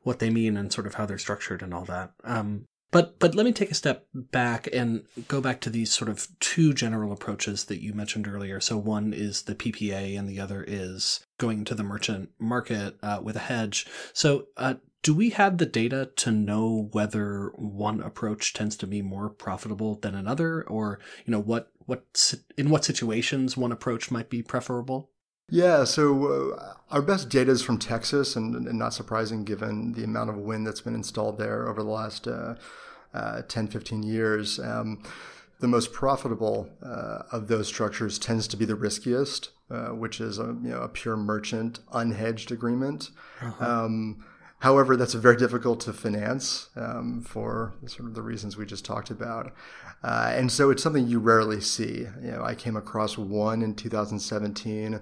what 0.03 0.19
they 0.19 0.29
mean 0.29 0.57
and 0.57 0.71
sort 0.71 0.87
of 0.87 0.95
how 0.95 1.05
they're 1.05 1.17
structured 1.17 1.61
and 1.61 1.73
all 1.73 1.85
that. 1.85 2.11
Um, 2.23 2.65
but 2.93 3.19
but 3.19 3.35
let 3.35 3.45
me 3.45 3.51
take 3.51 3.71
a 3.71 3.75
step 3.75 4.07
back 4.13 4.69
and 4.71 5.03
go 5.27 5.41
back 5.41 5.59
to 5.61 5.69
these 5.69 5.91
sort 5.91 6.09
of 6.09 6.27
two 6.39 6.73
general 6.73 7.11
approaches 7.11 7.65
that 7.65 7.81
you 7.81 7.93
mentioned 7.93 8.27
earlier. 8.27 8.61
So 8.61 8.77
one 8.77 9.13
is 9.13 9.43
the 9.43 9.55
PPA, 9.55 10.17
and 10.17 10.29
the 10.29 10.39
other 10.39 10.63
is 10.65 11.25
going 11.37 11.59
into 11.59 11.75
the 11.75 11.83
merchant 11.83 12.29
market 12.39 12.95
uh, 13.03 13.19
with 13.21 13.35
a 13.35 13.39
hedge. 13.39 13.87
So 14.13 14.47
uh, 14.55 14.75
do 15.01 15.13
we 15.13 15.31
have 15.31 15.57
the 15.57 15.65
data 15.65 16.11
to 16.15 16.31
know 16.31 16.89
whether 16.91 17.51
one 17.55 17.99
approach 17.99 18.53
tends 18.53 18.77
to 18.77 18.87
be 18.87 19.01
more 19.01 19.29
profitable 19.29 19.95
than 19.95 20.15
another, 20.15 20.63
or 20.63 20.99
you 21.25 21.31
know 21.31 21.41
what 21.41 21.71
what 21.85 22.33
in 22.57 22.69
what 22.69 22.85
situations 22.85 23.57
one 23.57 23.71
approach 23.71 24.11
might 24.11 24.29
be 24.29 24.41
preferable? 24.41 25.09
Yeah, 25.49 25.83
so 25.83 26.53
uh, 26.53 26.73
our 26.89 27.01
best 27.01 27.29
data 27.29 27.51
is 27.51 27.61
from 27.61 27.77
Texas, 27.77 28.35
and, 28.35 28.55
and, 28.55 28.79
not 28.79 28.93
surprising 28.93 29.43
given 29.43 29.93
the 29.93 30.03
amount 30.03 30.29
of 30.29 30.37
wind 30.37 30.65
that's 30.65 30.81
been 30.81 30.95
installed 30.95 31.37
there 31.37 31.67
over 31.67 31.83
the 31.83 31.89
last 31.89 32.27
uh, 32.27 32.55
uh, 33.13 33.41
10, 33.43 33.67
15 33.67 34.03
years. 34.03 34.59
Um, 34.59 35.03
the 35.59 35.67
most 35.67 35.93
profitable 35.93 36.69
uh, 36.83 37.23
of 37.31 37.47
those 37.47 37.67
structures 37.67 38.19
tends 38.19 38.47
to 38.49 38.57
be 38.57 38.65
the 38.65 38.75
riskiest, 38.75 39.49
uh, 39.69 39.89
which 39.89 40.19
is 40.19 40.39
a, 40.39 40.57
you 40.61 40.69
know, 40.69 40.81
a 40.81 40.89
pure 40.89 41.15
merchant 41.15 41.79
unhedged 41.93 42.51
agreement. 42.51 43.11
Uh-huh. 43.41 43.85
Um, 43.85 44.25
however, 44.59 44.97
that's 44.97 45.13
very 45.13 45.37
difficult 45.37 45.79
to 45.81 45.93
finance 45.93 46.69
um, 46.75 47.21
for 47.21 47.73
sort 47.85 48.09
of 48.09 48.15
the 48.15 48.21
reasons 48.21 48.57
we 48.57 48.65
just 48.65 48.83
talked 48.83 49.09
about. 49.09 49.53
Uh, 50.03 50.33
and 50.35 50.51
so 50.51 50.69
it's 50.69 50.83
something 50.83 51.07
you 51.07 51.19
rarely 51.19 51.61
see. 51.61 52.07
You 52.21 52.31
know, 52.31 52.43
I 52.43 52.55
came 52.55 52.75
across 52.75 53.17
one 53.17 53.61
in 53.61 53.75
2017. 53.75 54.99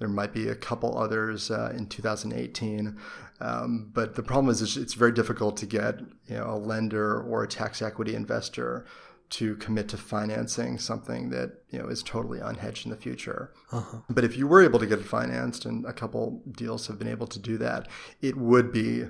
There 0.00 0.08
might 0.08 0.32
be 0.32 0.48
a 0.48 0.56
couple 0.56 0.98
others 0.98 1.50
uh, 1.50 1.72
in 1.76 1.86
2018. 1.86 2.98
Um, 3.40 3.90
but 3.92 4.16
the 4.16 4.22
problem 4.22 4.50
is 4.50 4.76
it's 4.76 4.94
very 4.94 5.12
difficult 5.12 5.56
to 5.58 5.66
get 5.66 6.00
you 6.26 6.36
know, 6.36 6.50
a 6.50 6.58
lender 6.58 7.22
or 7.22 7.44
a 7.44 7.48
tax 7.48 7.80
equity 7.80 8.14
investor 8.14 8.86
to 9.30 9.54
commit 9.56 9.88
to 9.88 9.96
financing 9.96 10.76
something 10.76 11.30
that 11.30 11.62
you 11.70 11.78
know 11.78 11.86
is 11.86 12.02
totally 12.02 12.40
unhedged 12.40 12.84
in 12.84 12.90
the 12.90 12.96
future. 12.96 13.52
Uh-huh. 13.70 13.98
But 14.10 14.24
if 14.24 14.36
you 14.36 14.48
were 14.48 14.62
able 14.62 14.80
to 14.80 14.86
get 14.86 14.98
it 14.98 15.06
financed, 15.06 15.64
and 15.64 15.86
a 15.86 15.92
couple 15.92 16.42
deals 16.50 16.88
have 16.88 16.98
been 16.98 17.08
able 17.08 17.28
to 17.28 17.38
do 17.38 17.56
that, 17.58 17.88
it 18.20 18.36
would 18.36 18.72
be 18.72 19.04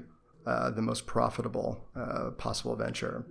uh, 0.47 0.71
the 0.71 0.83
most 0.83 1.07
profitable 1.07 1.89
uh, 1.97 2.31
possible 2.37 2.77
venture. 2.77 3.27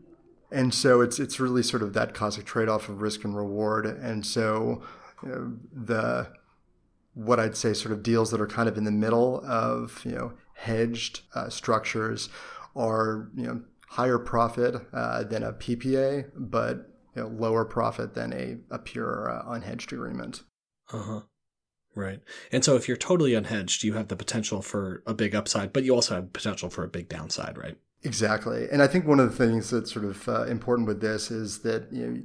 And 0.52 0.74
so 0.74 1.02
it's 1.02 1.20
it's 1.20 1.40
really 1.40 1.62
sort 1.62 1.84
of 1.84 1.94
that 1.94 2.14
classic 2.16 2.46
trade 2.46 2.70
off 2.70 2.90
of 2.90 3.02
risk 3.02 3.24
and 3.24 3.36
reward. 3.36 3.86
And 3.86 4.26
so 4.26 4.82
you 5.22 5.30
know, 5.30 5.54
the 5.72 6.28
what 7.14 7.40
I'd 7.40 7.58
say 7.58 7.74
sort 7.74 7.92
of 7.92 8.04
deals 8.04 8.32
that 8.32 8.42
are 8.42 8.48
kind 8.48 8.70
of 8.70 8.78
in 8.78 8.84
the 8.84 8.92
middle 8.92 9.44
of 9.46 10.02
you 10.06 10.12
know 10.12 10.34
hedged 10.56 11.22
uh, 11.34 11.50
structures 11.50 12.30
are 12.76 13.30
you 13.36 13.44
know 13.44 13.62
higher 13.90 14.20
profit 14.20 14.76
uh, 14.94 15.24
than 15.24 15.44
a 15.44 15.54
PPA, 15.54 16.30
but 16.36 16.90
you 17.16 17.24
know, 17.24 17.28
lower 17.28 17.66
profit 17.66 18.14
than 18.14 18.34
a, 18.34 18.58
a 18.70 18.80
pure 18.80 19.30
uh, 19.30 19.44
unhedged 19.46 19.92
agreement. 19.92 20.44
Uh 20.92 21.02
huh. 21.02 21.22
Right. 21.96 22.22
And 22.52 22.64
so 22.64 22.76
if 22.76 22.88
you're 22.88 22.98
totally 22.98 23.32
unhedged, 23.32 23.84
you 23.84 23.94
have 23.94 24.08
the 24.08 24.16
potential 24.16 24.62
for 24.62 25.04
a 25.08 25.14
big 25.14 25.34
upside, 25.34 25.74
but 25.74 25.84
you 25.84 25.94
also 25.94 26.16
have 26.16 26.34
potential 26.34 26.70
for 26.70 26.84
a 26.84 26.88
big 26.88 27.10
downside, 27.10 27.58
right? 27.58 27.78
Exactly. 28.04 28.68
And 28.72 28.82
I 28.82 28.88
think 28.88 29.06
one 29.06 29.20
of 29.20 29.30
the 29.30 29.46
things 29.46 29.72
that's 29.72 29.92
sort 29.92 30.06
of 30.06 30.30
uh, 30.30 30.44
important 30.44 30.88
with 30.88 31.02
this 31.02 31.32
is 31.32 31.60
that 31.60 31.92
you 31.92 32.08
know, 32.08 32.22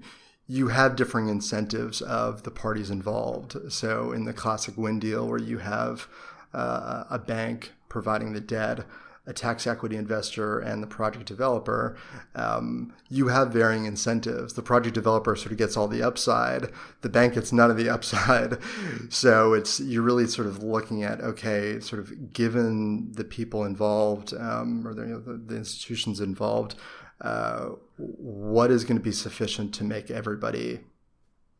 you 0.46 0.68
have 0.68 0.96
differing 0.96 1.28
incentives 1.28 2.02
of 2.02 2.42
the 2.42 2.50
parties 2.50 2.90
involved. 2.90 3.56
So 3.72 4.12
in 4.12 4.24
the 4.24 4.32
classic 4.32 4.76
wind 4.76 5.00
deal, 5.00 5.26
where 5.26 5.38
you 5.38 5.58
have 5.58 6.06
uh, 6.52 7.04
a 7.10 7.18
bank 7.18 7.72
providing 7.88 8.32
the 8.32 8.40
debt, 8.40 8.84
a 9.26 9.32
tax 9.32 9.66
equity 9.66 9.96
investor 9.96 10.58
and 10.58 10.82
the 10.82 10.86
project 10.86 11.24
developer, 11.24 11.96
um, 12.34 12.92
you 13.08 13.28
have 13.28 13.52
varying 13.52 13.86
incentives. 13.86 14.52
The 14.52 14.62
project 14.62 14.94
developer 14.94 15.34
sort 15.34 15.52
of 15.52 15.56
gets 15.58 15.78
all 15.78 15.88
the 15.88 16.02
upside. 16.02 16.70
The 17.00 17.08
bank 17.08 17.34
gets 17.34 17.50
none 17.50 17.70
of 17.70 17.76
the 17.76 17.88
upside. 17.88 18.58
So 19.10 19.52
it's 19.54 19.80
you're 19.80 20.02
really 20.02 20.26
sort 20.26 20.46
of 20.46 20.62
looking 20.62 21.04
at 21.04 21.20
okay, 21.20 21.78
sort 21.80 22.00
of 22.00 22.32
given 22.32 23.12
the 23.12 23.24
people 23.24 23.64
involved 23.64 24.34
um, 24.34 24.86
or 24.86 24.92
the, 24.94 25.02
you 25.02 25.08
know, 25.08 25.20
the, 25.20 25.34
the, 25.34 25.56
institutions 25.56 26.20
involved, 26.20 26.74
uh, 27.20 27.70
what 27.96 28.70
is 28.70 28.84
going 28.84 28.96
to 28.96 29.02
be 29.02 29.12
sufficient 29.12 29.74
to 29.74 29.84
make 29.84 30.10
everybody 30.10 30.80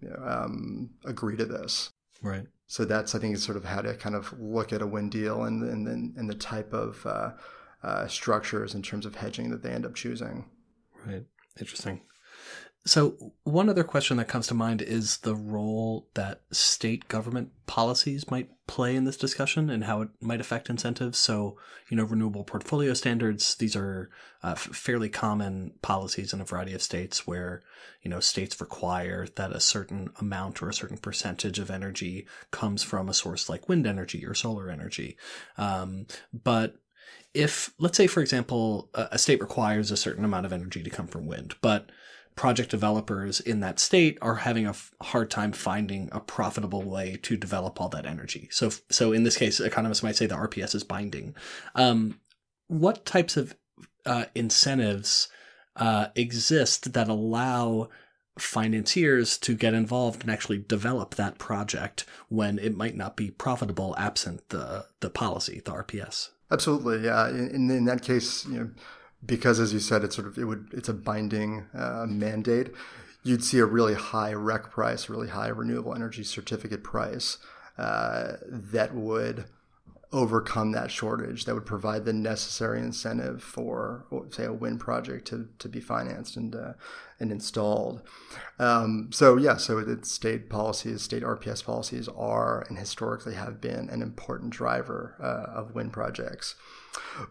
you 0.01 0.09
know, 0.09 0.23
um, 0.27 0.91
agree 1.05 1.37
to 1.37 1.45
this? 1.45 1.91
Right. 2.23 2.47
So 2.67 2.85
that's 2.85 3.15
I 3.15 3.19
think 3.19 3.35
is 3.35 3.43
sort 3.43 3.57
of 3.57 3.65
how 3.65 3.83
to 3.83 3.95
kind 3.95 4.15
of 4.15 4.35
look 4.39 4.73
at 4.73 4.83
a 4.83 4.87
win 4.87 5.11
deal 5.11 5.45
and 5.45 5.63
and 5.63 6.17
and 6.17 6.29
the 6.29 6.35
type 6.35 6.73
of 6.73 7.05
uh, 7.07 7.33
uh, 7.83 8.07
structures 8.09 8.75
in 8.75 8.83
terms 8.83 9.07
of 9.07 9.15
hedging 9.15 9.51
that 9.51 9.63
they 9.63 9.71
end 9.71 9.87
up 9.87 9.95
choosing. 9.95 10.47
Right. 11.07 11.25
Interesting. 11.59 12.01
So, 12.87 13.33
one 13.45 13.71
other 13.71 13.83
question 13.83 14.19
that 14.19 14.29
comes 14.29 14.47
to 14.49 14.55
mind 14.55 14.83
is 14.83 15.19
the 15.19 15.35
role 15.35 16.07
that 16.13 16.43
state 16.51 17.09
government 17.09 17.51
policies 17.67 18.31
might 18.31 18.51
play 18.67 18.95
in 18.95 19.05
this 19.05 19.17
discussion 19.17 19.71
and 19.71 19.85
how 19.85 20.03
it 20.03 20.11
might 20.21 20.41
affect 20.41 20.69
incentives. 20.69 21.19
So, 21.19 21.57
you 21.89 21.97
know, 21.97 22.05
renewable 22.05 22.45
portfolio 22.45 22.93
standards, 22.93 23.55
these 23.55 23.75
are 23.75 24.11
uh, 24.43 24.55
fairly 24.55 25.09
common 25.09 25.73
policies 25.81 26.35
in 26.35 26.43
a 26.43 26.45
variety 26.45 26.75
of 26.75 26.83
states 26.83 27.27
where, 27.27 27.63
you 28.03 28.11
know, 28.11 28.21
states 28.21 28.61
require 28.61 29.29
that 29.37 29.53
a 29.53 29.61
certain 29.61 30.11
amount 30.21 30.63
or 30.63 30.69
a 30.69 30.75
certain 30.75 30.99
percentage 30.99 31.59
of 31.59 31.71
energy 31.71 32.27
comes 32.51 32.83
from 32.83 33.09
a 33.09 33.15
source 33.15 33.49
like 33.49 33.67
wind 33.67 33.87
energy 33.87 34.27
or 34.27 34.35
solar 34.35 34.69
energy. 34.69 35.17
Um, 35.57 36.07
but 36.35 36.77
if, 37.33 37.73
let's 37.79 37.97
say, 37.97 38.07
for 38.09 38.21
example, 38.21 38.91
a 38.95 39.19
state 39.19 39.41
requires 39.41 39.91
a 39.91 39.97
certain 39.97 40.25
amount 40.25 40.45
of 40.45 40.53
energy 40.53 40.83
to 40.83 40.91
come 40.91 41.07
from 41.07 41.27
wind, 41.27 41.55
but 41.63 41.91
project 42.37 42.71
developers 42.71 43.41
in 43.41 43.61
that 43.61 43.79
state 43.79 44.19
are 44.21 44.37
having 44.37 44.67
a 44.67 44.71
f- 44.71 44.93
hard 45.01 45.31
time 45.31 45.53
finding 45.53 46.09
a 46.13 46.21
profitable 46.21 46.83
way 46.83 47.19
to 47.23 47.37
develop 47.37 47.81
all 47.81 47.89
that 47.89 48.07
energy. 48.07 48.49
So, 48.51 48.71
so 48.91 49.13
in 49.13 49.23
this 49.23 49.37
case, 49.37 49.61
economists 49.61 50.03
might 50.03 50.17
say 50.17 50.27
the 50.27 50.35
RPS 50.35 50.75
is 50.75 50.85
binding. 50.85 51.35
Um, 51.75 52.19
what 52.67 53.07
types 53.07 53.37
of 53.37 53.55
uh, 54.05 54.25
incentives 54.35 55.29
uh, 55.77 56.07
exist 56.17 56.93
that 56.93 57.09
allow 57.09 57.89
financiers 58.39 59.39
to 59.39 59.55
get 59.55 59.75
involved 59.75 60.23
and 60.23 60.31
actually 60.31 60.59
develop 60.59 61.15
that 61.15 61.39
project 61.39 62.05
when 62.29 62.59
it 62.59 62.77
might 62.77 62.97
not 62.97 63.17
be 63.17 63.31
profitable 63.31 63.95
absent 63.97 64.49
the 64.49 64.87
the 65.01 65.11
policy, 65.11 65.63
the 65.65 65.71
RPS? 65.71 66.31
Absolutely, 66.51 67.05
yeah. 67.05 67.29
In, 67.29 67.71
in 67.71 67.85
that 67.85 68.03
case, 68.03 68.45
you 68.47 68.59
know 68.59 68.71
because 69.25 69.61
as 69.61 69.73
you 69.73 69.81
said, 69.81 70.05
it's 70.05 70.17
sort 70.17 70.27
of 70.27 70.39
it 70.39 70.45
would 70.45 70.69
it's 70.73 70.89
a 70.89 70.95
binding 70.95 71.67
uh, 71.75 72.07
mandate. 72.09 72.71
You'd 73.23 73.45
see 73.45 73.59
a 73.59 73.65
really 73.65 73.95
high 73.95 74.35
REC 74.35 74.71
price, 74.71 75.09
really 75.09 75.29
high 75.29 75.49
renewable 75.49 75.95
energy 75.95 76.25
certificate 76.25 76.85
price 76.85 77.39
uh, 77.79 78.35
that 78.47 78.95
would 78.95 79.47
overcome 80.15 80.71
that 80.73 80.91
shortage. 80.91 81.45
That 81.45 81.55
would 81.55 81.67
provide 81.67 82.05
the 82.05 82.13
necessary 82.13 82.79
incentive 82.79 83.43
for, 83.43 84.07
say, 84.31 84.45
a 84.45 84.53
wind 84.53 84.81
project 84.81 85.27
to, 85.29 85.49
to 85.59 85.69
be 85.69 85.81
financed 85.81 86.37
and 86.37 86.55
uh, 86.55 86.73
and 87.21 87.31
installed. 87.31 88.03
Um, 88.59 89.11
so 89.13 89.37
yeah, 89.37 89.57
so 89.57 89.79
it's 89.79 90.11
state 90.11 90.49
policies, 90.49 91.03
state 91.03 91.23
RPS 91.23 91.65
policies 91.65 92.09
are 92.09 92.65
and 92.69 92.79
historically 92.79 93.35
have 93.35 93.61
been 93.61 93.91
an 93.91 94.03
important 94.03 94.51
driver 94.51 95.17
uh, 95.21 95.59
of 95.59 95.75
wind 95.75 95.93
projects. 95.93 96.55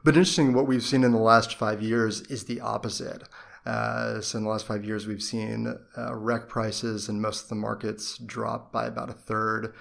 But 0.03 0.15
interesting, 0.15 0.53
what 0.53 0.67
we've 0.67 0.83
seen 0.83 1.03
in 1.03 1.11
the 1.11 1.17
last 1.17 1.55
five 1.55 1.81
years 1.81 2.21
is 2.21 2.45
the 2.45 2.59
opposite. 2.59 3.23
Uh, 3.65 4.19
so 4.19 4.37
in 4.37 4.43
the 4.43 4.49
last 4.49 4.65
five 4.65 4.83
years, 4.83 5.07
we've 5.07 5.23
seen 5.23 5.79
uh, 5.97 6.15
REC 6.15 6.49
prices 6.49 7.07
in 7.07 7.21
most 7.21 7.43
of 7.43 7.49
the 7.49 7.55
markets 7.55 8.17
drop 8.17 8.73
by 8.73 8.85
about 8.85 9.09
a 9.09 9.13
third, 9.13 9.73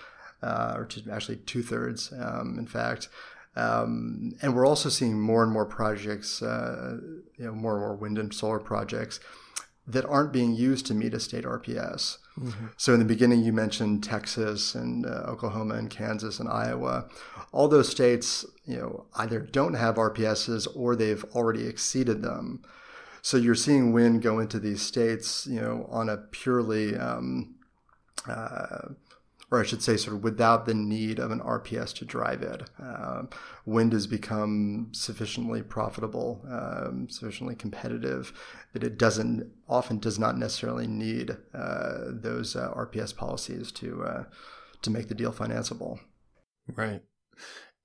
uh, 0.42 0.74
or 0.76 0.88
actually 1.10 1.36
two 1.36 1.62
thirds, 1.62 2.12
um, 2.18 2.56
in 2.58 2.66
fact. 2.66 3.08
Um, 3.54 4.32
and 4.40 4.54
we're 4.54 4.66
also 4.66 4.88
seeing 4.88 5.20
more 5.20 5.42
and 5.42 5.52
more 5.52 5.66
projects, 5.66 6.42
uh, 6.42 6.98
you 7.36 7.44
know, 7.44 7.52
more 7.52 7.72
and 7.72 7.80
more 7.80 7.94
wind 7.94 8.18
and 8.18 8.32
solar 8.32 8.58
projects 8.58 9.20
that 9.86 10.06
aren't 10.06 10.32
being 10.32 10.54
used 10.54 10.86
to 10.86 10.94
meet 10.94 11.12
a 11.12 11.20
state 11.20 11.44
RPS. 11.44 12.18
Mm-hmm. 12.38 12.66
So 12.76 12.94
in 12.94 12.98
the 12.98 13.04
beginning, 13.04 13.42
you 13.42 13.52
mentioned 13.52 14.04
Texas 14.04 14.74
and 14.74 15.04
uh, 15.04 15.24
Oklahoma 15.26 15.74
and 15.74 15.90
Kansas 15.90 16.38
and 16.38 16.48
Iowa. 16.48 17.08
All 17.50 17.68
those 17.68 17.88
states, 17.88 18.46
you 18.64 18.76
know, 18.76 19.06
either 19.16 19.40
don't 19.40 19.74
have 19.74 19.96
RPSs 19.96 20.68
or 20.74 20.94
they've 20.94 21.24
already 21.34 21.66
exceeded 21.66 22.22
them. 22.22 22.62
So 23.22 23.36
you're 23.36 23.54
seeing 23.54 23.92
wind 23.92 24.22
go 24.22 24.38
into 24.38 24.58
these 24.58 24.82
states, 24.82 25.46
you 25.46 25.60
know, 25.60 25.86
on 25.90 26.08
a 26.08 26.16
purely 26.16 26.96
um, 26.96 27.56
uh, 28.28 28.88
or 29.52 29.60
I 29.60 29.64
should 29.64 29.82
say, 29.82 29.98
sort 29.98 30.16
of 30.16 30.24
without 30.24 30.64
the 30.64 30.72
need 30.72 31.18
of 31.18 31.30
an 31.30 31.40
RPS 31.40 31.94
to 31.96 32.06
drive 32.06 32.42
it. 32.42 32.62
Um, 32.78 33.28
wind 33.66 33.92
has 33.92 34.06
become 34.06 34.88
sufficiently 34.92 35.60
profitable, 35.60 36.42
um, 36.50 37.06
sufficiently 37.10 37.54
competitive 37.54 38.32
that 38.72 38.82
it 38.82 38.96
doesn't 38.96 39.52
often 39.68 39.98
does 39.98 40.18
not 40.18 40.38
necessarily 40.38 40.86
need 40.86 41.36
uh, 41.52 41.98
those 42.06 42.56
uh, 42.56 42.72
RPS 42.74 43.14
policies 43.14 43.70
to 43.72 44.02
uh, 44.02 44.24
to 44.80 44.90
make 44.90 45.08
the 45.08 45.14
deal 45.14 45.32
financeable. 45.32 46.00
Right. 46.74 47.02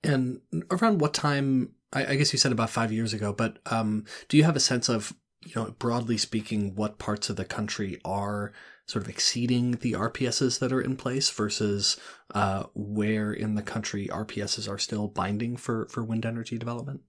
And 0.02 0.40
around 0.70 1.02
what 1.02 1.12
time? 1.12 1.74
I, 1.92 2.06
I 2.06 2.16
guess 2.16 2.32
you 2.32 2.38
said 2.38 2.52
about 2.52 2.70
five 2.70 2.92
years 2.92 3.12
ago, 3.12 3.34
but 3.34 3.58
um, 3.66 4.06
do 4.28 4.38
you 4.38 4.44
have 4.44 4.56
a 4.56 4.60
sense 4.60 4.88
of, 4.88 5.12
you 5.44 5.52
know, 5.54 5.74
broadly 5.78 6.16
speaking, 6.16 6.74
what 6.74 6.98
parts 6.98 7.28
of 7.28 7.36
the 7.36 7.44
country 7.44 8.00
are 8.06 8.54
sort 8.88 9.04
of 9.04 9.10
exceeding 9.10 9.72
the 9.72 9.92
RPSs 9.92 10.58
that 10.58 10.72
are 10.72 10.80
in 10.80 10.96
place 10.96 11.28
versus 11.30 11.98
uh, 12.34 12.64
where 12.74 13.32
in 13.32 13.54
the 13.54 13.62
country 13.62 14.08
RPSs 14.10 14.68
are 14.68 14.78
still 14.78 15.08
binding 15.08 15.56
for, 15.58 15.86
for 15.90 16.02
wind 16.02 16.24
energy 16.24 16.56
development? 16.56 17.02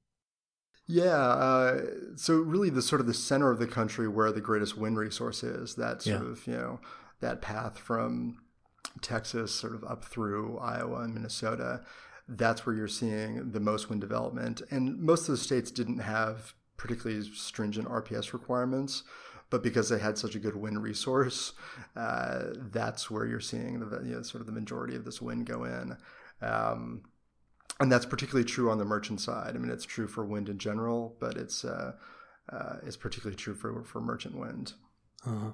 Yeah, 0.88 1.16
uh, 1.16 1.82
so 2.18 2.36
really 2.36 2.70
the 2.70 2.82
sort 2.82 3.00
of 3.00 3.08
the 3.08 3.14
center 3.14 3.50
of 3.50 3.60
the 3.60 3.68
country 3.68 4.10
where 4.10 4.32
the 4.32 4.42
greatest 4.42 4.78
wind 4.78 4.98
resource 4.98 5.42
is, 5.42 5.76
that 5.76 6.02
sort 6.02 6.22
yeah. 6.22 6.30
of, 6.30 6.48
you 6.48 6.54
know, 6.54 6.80
that 7.22 7.42
path 7.42 7.80
from 7.80 8.40
Texas, 9.02 9.56
sort 9.56 9.74
of 9.74 9.84
up 9.86 10.04
through 10.04 10.58
Iowa 10.58 11.02
and 11.02 11.14
Minnesota, 11.14 11.82
that's 12.28 12.66
where 12.66 12.76
you're 12.76 12.88
seeing 12.88 13.52
the 13.52 13.60
most 13.60 13.90
wind 13.90 14.02
development. 14.02 14.62
And 14.70 15.00
most 15.00 15.30
of 15.30 15.34
the 15.34 15.38
states 15.38 15.72
didn't 15.72 16.00
have 16.00 16.56
particularly 16.76 17.24
stringent 17.34 17.88
RPS 17.88 18.34
requirements, 18.34 19.04
but 19.50 19.64
because 19.64 19.90
they 19.90 20.00
had 20.00 20.18
such 20.18 20.36
a 20.36 20.40
good 20.40 20.56
wind 20.56 20.82
resource, 20.82 21.54
uh, 21.96 22.48
that's 22.72 23.10
where 23.10 23.26
you're 23.26 23.40
seeing 23.40 23.80
the 23.80 24.02
you 24.04 24.16
know, 24.16 24.22
sort 24.22 24.42
of 24.42 24.48
the 24.48 24.54
majority 24.54 24.96
of 24.96 25.06
this 25.06 25.22
wind 25.22 25.46
go 25.46 25.64
in. 25.64 25.98
Um, 26.42 27.02
and 27.80 27.92
that's 27.92 28.06
particularly 28.06 28.46
true 28.46 28.70
on 28.70 28.78
the 28.78 28.86
merchant 28.86 29.22
side. 29.22 29.56
I 29.56 29.60
mean, 29.60 29.72
it's 29.72 29.86
true 29.86 30.08
for 30.08 30.26
wind 30.26 30.50
in 30.50 30.58
general, 30.58 31.16
but 31.20 31.38
it's 31.38 31.64
uh, 31.64 31.94
uh, 32.52 32.78
it's 32.86 32.98
particularly 32.98 33.38
true 33.38 33.56
for 33.56 33.84
for 33.84 34.02
merchant 34.02 34.36
wind. 34.36 34.74
Uh-huh. 35.26 35.52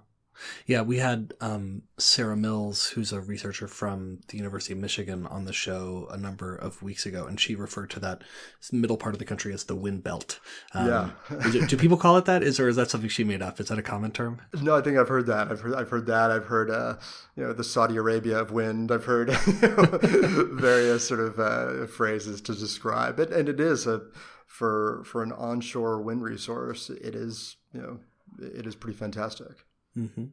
Yeah, 0.65 0.82
we 0.82 0.98
had 0.98 1.34
um, 1.42 1.84
Sarah 1.98 2.36
Mills, 2.36 2.88
who's 2.88 3.12
a 3.12 3.22
researcher 3.22 3.68
from 3.68 4.20
the 4.27 4.38
University 4.38 4.74
of 4.74 4.80
Michigan, 4.80 5.25
on 5.27 5.46
the 5.46 5.54
show 5.54 6.08
a 6.12 6.18
number 6.18 6.56
of 6.56 6.82
weeks 6.82 7.06
ago, 7.06 7.25
and 7.25 7.39
she 7.39 7.56
referred 7.56 7.89
to 7.92 8.00
that 8.01 8.24
middle 8.72 8.98
part 8.98 9.15
of 9.15 9.20
the 9.20 9.25
country 9.25 9.54
as 9.54 9.65
the 9.65 9.75
wind 9.75 10.04
belt. 10.04 10.39
Um, 10.74 10.88
yeah, 10.88 11.10
it, 11.30 11.70
do 11.70 11.77
people 11.77 11.98
call 11.98 12.18
it 12.18 12.25
that? 12.25 12.44
Is 12.44 12.60
or 12.60 12.68
is 12.68 12.75
that 12.75 12.89
something 12.89 13.10
she 13.10 13.24
made 13.24 13.42
up? 13.42 13.60
Is 13.60 13.68
that 13.70 13.80
a 13.80 13.84
common 13.84 14.12
term? 14.12 14.42
No, 14.62 14.75
I 14.75 14.82
think 14.82 14.98
I've 14.98 15.10
heard 15.10 15.27
that. 15.27 15.51
I've 15.51 15.62
heard 15.62 15.75
I've 15.75 15.89
heard 15.89 16.06
that. 16.08 16.32
I've 16.32 16.46
heard 16.46 16.70
uh, 16.70 16.96
you 17.36 17.44
know 17.44 17.54
the 17.54 17.63
Saudi 17.63 17.98
Arabia 17.98 18.39
of 18.39 18.51
wind. 18.51 18.92
I've 18.92 19.06
heard 19.06 19.30
various 19.32 21.08
sort 21.08 21.20
of 21.20 21.39
uh, 21.39 21.88
phrases 21.88 22.42
to 22.42 22.54
describe 22.54 23.20
it, 23.20 23.32
and 23.32 23.48
it 23.48 23.60
is 23.60 23.88
a 23.88 24.01
for 24.46 25.04
for 25.06 25.24
an 25.24 25.32
onshore 25.32 26.01
wind 26.01 26.24
resource. 26.24 26.89
It 26.89 27.15
is 27.15 27.58
you 27.74 27.82
know 27.82 28.00
it 28.39 28.65
is 28.65 28.75
pretty 28.75 28.98
fantastic. 28.98 29.65
Mm-hmm. 29.97 30.25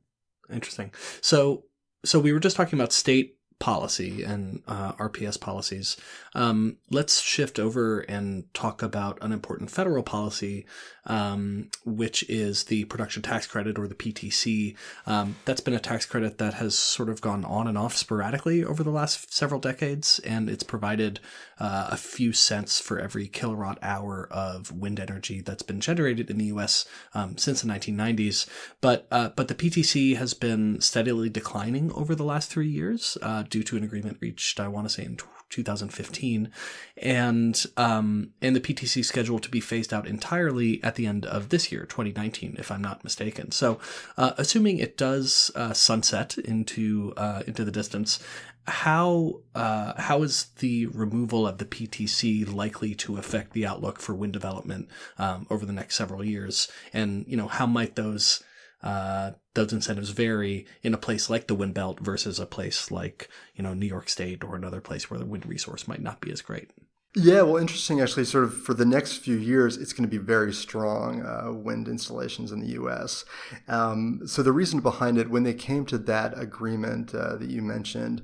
Interesting. 0.52 0.92
So, 1.21 1.64
so 2.04 2.19
we 2.19 2.33
were 2.33 2.40
just 2.40 2.57
talking 2.57 2.78
about 2.78 2.92
state 2.92 3.37
policy 3.62 4.25
and 4.25 4.61
uh, 4.66 4.90
RPS 4.95 5.40
policies. 5.40 5.97
Um, 6.35 6.78
let's 6.90 7.21
shift 7.21 7.61
over 7.61 8.00
and 8.00 8.52
talk 8.54 8.83
about 8.83 9.23
an 9.23 9.31
important 9.31 9.71
federal 9.71 10.02
policy, 10.02 10.66
um, 11.07 11.71
which 11.85 12.28
is 12.28 12.64
the 12.64 12.87
production 12.87 13.23
tax 13.23 13.47
credit 13.47 13.78
or 13.78 13.87
the 13.87 13.95
PTC. 13.95 14.76
Um, 15.07 15.37
that's 15.45 15.61
been 15.61 15.75
a 15.75 15.78
tax 15.78 16.07
credit 16.07 16.38
that 16.38 16.54
has 16.54 16.76
sort 16.76 17.09
of 17.09 17.21
gone 17.21 17.45
on 17.45 17.69
and 17.69 17.78
off 17.78 17.97
sporadically 17.97 18.64
over 18.64 18.83
the 18.83 18.90
last 18.90 19.33
several 19.33 19.61
decades, 19.61 20.19
and 20.25 20.50
it's 20.50 20.64
provided 20.64 21.21
uh, 21.61 21.88
a 21.92 21.97
few 21.97 22.33
cents 22.33 22.81
for 22.81 22.99
every 22.99 23.28
kilowatt 23.28 23.78
hour 23.81 24.26
of 24.33 24.73
wind 24.73 24.99
energy 24.99 25.40
that's 25.40 25.62
been 25.62 25.81
generated 25.81 26.31
in 26.31 26.38
the 26.38 26.47
U.S. 26.47 26.85
Um, 27.14 27.38
since 27.38 27.62
the 27.62 27.69
1990s. 27.69 28.49
But 28.81 29.07
uh, 29.12 29.28
but 29.37 29.47
the 29.47 29.54
PTC 29.54 30.16
has 30.16 30.35
been 30.35 30.81
steadily 30.81 31.28
declining 31.28 31.92
over 31.92 32.16
the 32.16 32.25
last 32.25 32.50
three 32.50 32.69
years 32.69 33.16
uh, 33.23 33.45
due 33.53 33.63
to 33.63 33.77
an 33.77 33.85
agreement 33.85 34.17
reached, 34.21 34.59
I 34.59 34.67
want 34.67 34.89
to 34.89 34.93
say, 34.93 35.05
in 35.05 35.19
2015, 35.51 36.51
and 36.97 37.67
um, 37.77 38.31
and 38.41 38.57
the 38.57 38.61
PTC 38.61 39.05
scheduled 39.05 39.43
to 39.43 39.51
be 39.51 39.61
phased 39.61 39.93
out 39.93 40.09
entirely 40.09 40.83
at 40.83 40.95
the 40.95 41.07
end 41.07 41.27
of 41.27 41.51
this 41.51 41.71
year, 41.71 41.85
2019, 41.85 42.57
if 42.59 42.71
I'm 42.73 42.81
not 42.81 43.05
mistaken. 43.05 43.53
So, 43.53 43.79
uh, 44.17 44.33
assuming 44.39 44.79
it 44.79 44.97
does 44.97 45.51
uh, 45.55 45.75
sunset 45.75 46.39
into 46.39 47.13
uh, 47.19 47.43
into 47.47 47.63
the 47.63 47.71
distance, 47.71 48.19
how 48.67 49.43
uh, 49.55 50.01
how 50.01 50.23
is 50.23 50.47
the 50.59 50.87
removal 50.87 51.47
of 51.47 51.59
the 51.59 51.67
PTC 51.67 52.51
likely 52.53 52.95
to 52.97 53.19
affect 53.19 53.53
the 53.53 53.67
outlook 53.67 54.01
for 54.01 54.15
wind 54.15 54.33
development 54.33 54.89
um, 55.19 55.47
over 55.51 55.67
the 55.67 55.75
next 55.75 55.97
several 55.97 56.25
years? 56.25 56.69
And 56.95 57.27
you 57.29 57.37
know, 57.37 57.49
how 57.49 57.67
might 57.67 57.97
those 57.97 58.43
uh, 58.83 59.33
those 59.55 59.73
incentives 59.73 60.11
vary 60.11 60.67
in 60.83 60.95
a 60.95 60.99
place 60.99 61.29
like 61.29 61.47
the 61.47 61.55
wind 61.55 61.75
belt 61.75 62.01
versus 62.01 62.39
a 62.39 62.47
place 62.47 62.91
like 62.91 63.29
you 63.55 63.63
know 63.63 63.75
New 63.75 63.87
York 63.87 64.09
State 64.09 64.43
or 64.45 64.57
another 64.57 64.81
place 64.81 65.11
where 65.11 65.21
the 65.21 65.27
wind 65.27 65.47
resource 65.47 65.87
might 65.87 66.03
not 66.03 66.21
be 66.21 66.31
as 66.31 66.41
great. 66.43 66.71
Yeah, 67.15 67.43
well, 67.43 67.59
interesting 67.59 68.01
actually. 68.01 68.25
Sort 68.25 68.45
of 68.45 68.63
for 68.63 68.73
the 68.73 68.87
next 68.87 69.19
few 69.19 69.37
years, 69.37 69.77
it's 69.77 69.93
going 69.93 70.09
to 70.09 70.19
be 70.19 70.23
very 70.23 70.53
strong 70.53 71.23
uh, 71.23 71.53
wind 71.53 71.87
installations 71.87 72.53
in 72.53 72.61
the 72.61 72.69
U.S. 72.69 73.27
Um, 73.69 74.23
so 74.27 74.43
the 74.43 74.53
reason 74.53 74.81
behind 74.81 75.19
it, 75.19 75.29
when 75.29 75.43
they 75.43 75.53
came 75.53 75.85
to 75.87 75.99
that 75.99 76.38
agreement 76.38 77.15
uh, 77.15 77.37
that 77.37 77.51
you 77.51 77.61
mentioned, 77.61 78.23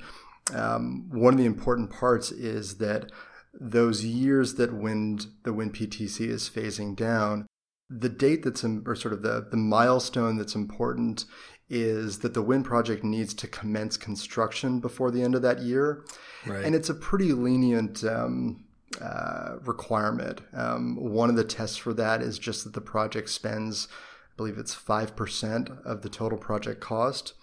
um, 0.54 1.10
one 1.10 1.34
of 1.34 1.38
the 1.38 1.44
important 1.44 1.90
parts 1.90 2.30
is 2.30 2.78
that 2.78 3.12
those 3.52 4.04
years 4.04 4.54
that 4.54 4.72
wind 4.72 5.26
the 5.42 5.52
wind 5.52 5.74
PTC 5.74 6.26
is 6.26 6.48
phasing 6.48 6.96
down, 6.96 7.46
the 7.90 8.08
date 8.08 8.42
that's 8.42 8.64
in, 8.64 8.82
or 8.86 8.94
sort 8.94 9.14
of 9.14 9.22
the, 9.22 9.46
the 9.50 9.56
milestone 9.56 10.36
that's 10.36 10.54
important 10.54 11.24
is 11.70 12.20
that 12.20 12.34
the 12.34 12.42
wind 12.42 12.64
project 12.64 13.04
needs 13.04 13.34
to 13.34 13.46
commence 13.46 13.96
construction 13.96 14.80
before 14.80 15.10
the 15.10 15.22
end 15.22 15.34
of 15.34 15.42
that 15.42 15.60
year. 15.60 16.04
Right. 16.46 16.64
And 16.64 16.74
it's 16.74 16.88
a 16.88 16.94
pretty 16.94 17.32
lenient 17.32 18.04
um, 18.04 18.64
uh, 19.00 19.56
requirement. 19.62 20.40
Um, 20.54 20.96
one 20.96 21.28
of 21.28 21.36
the 21.36 21.44
tests 21.44 21.76
for 21.76 21.92
that 21.94 22.22
is 22.22 22.38
just 22.38 22.64
that 22.64 22.72
the 22.72 22.80
project 22.80 23.28
spends, 23.28 23.88
I 23.90 24.36
believe 24.36 24.56
it's 24.56 24.74
5% 24.74 25.84
of 25.84 26.02
the 26.02 26.08
total 26.08 26.38
project 26.38 26.80
cost. 26.80 27.34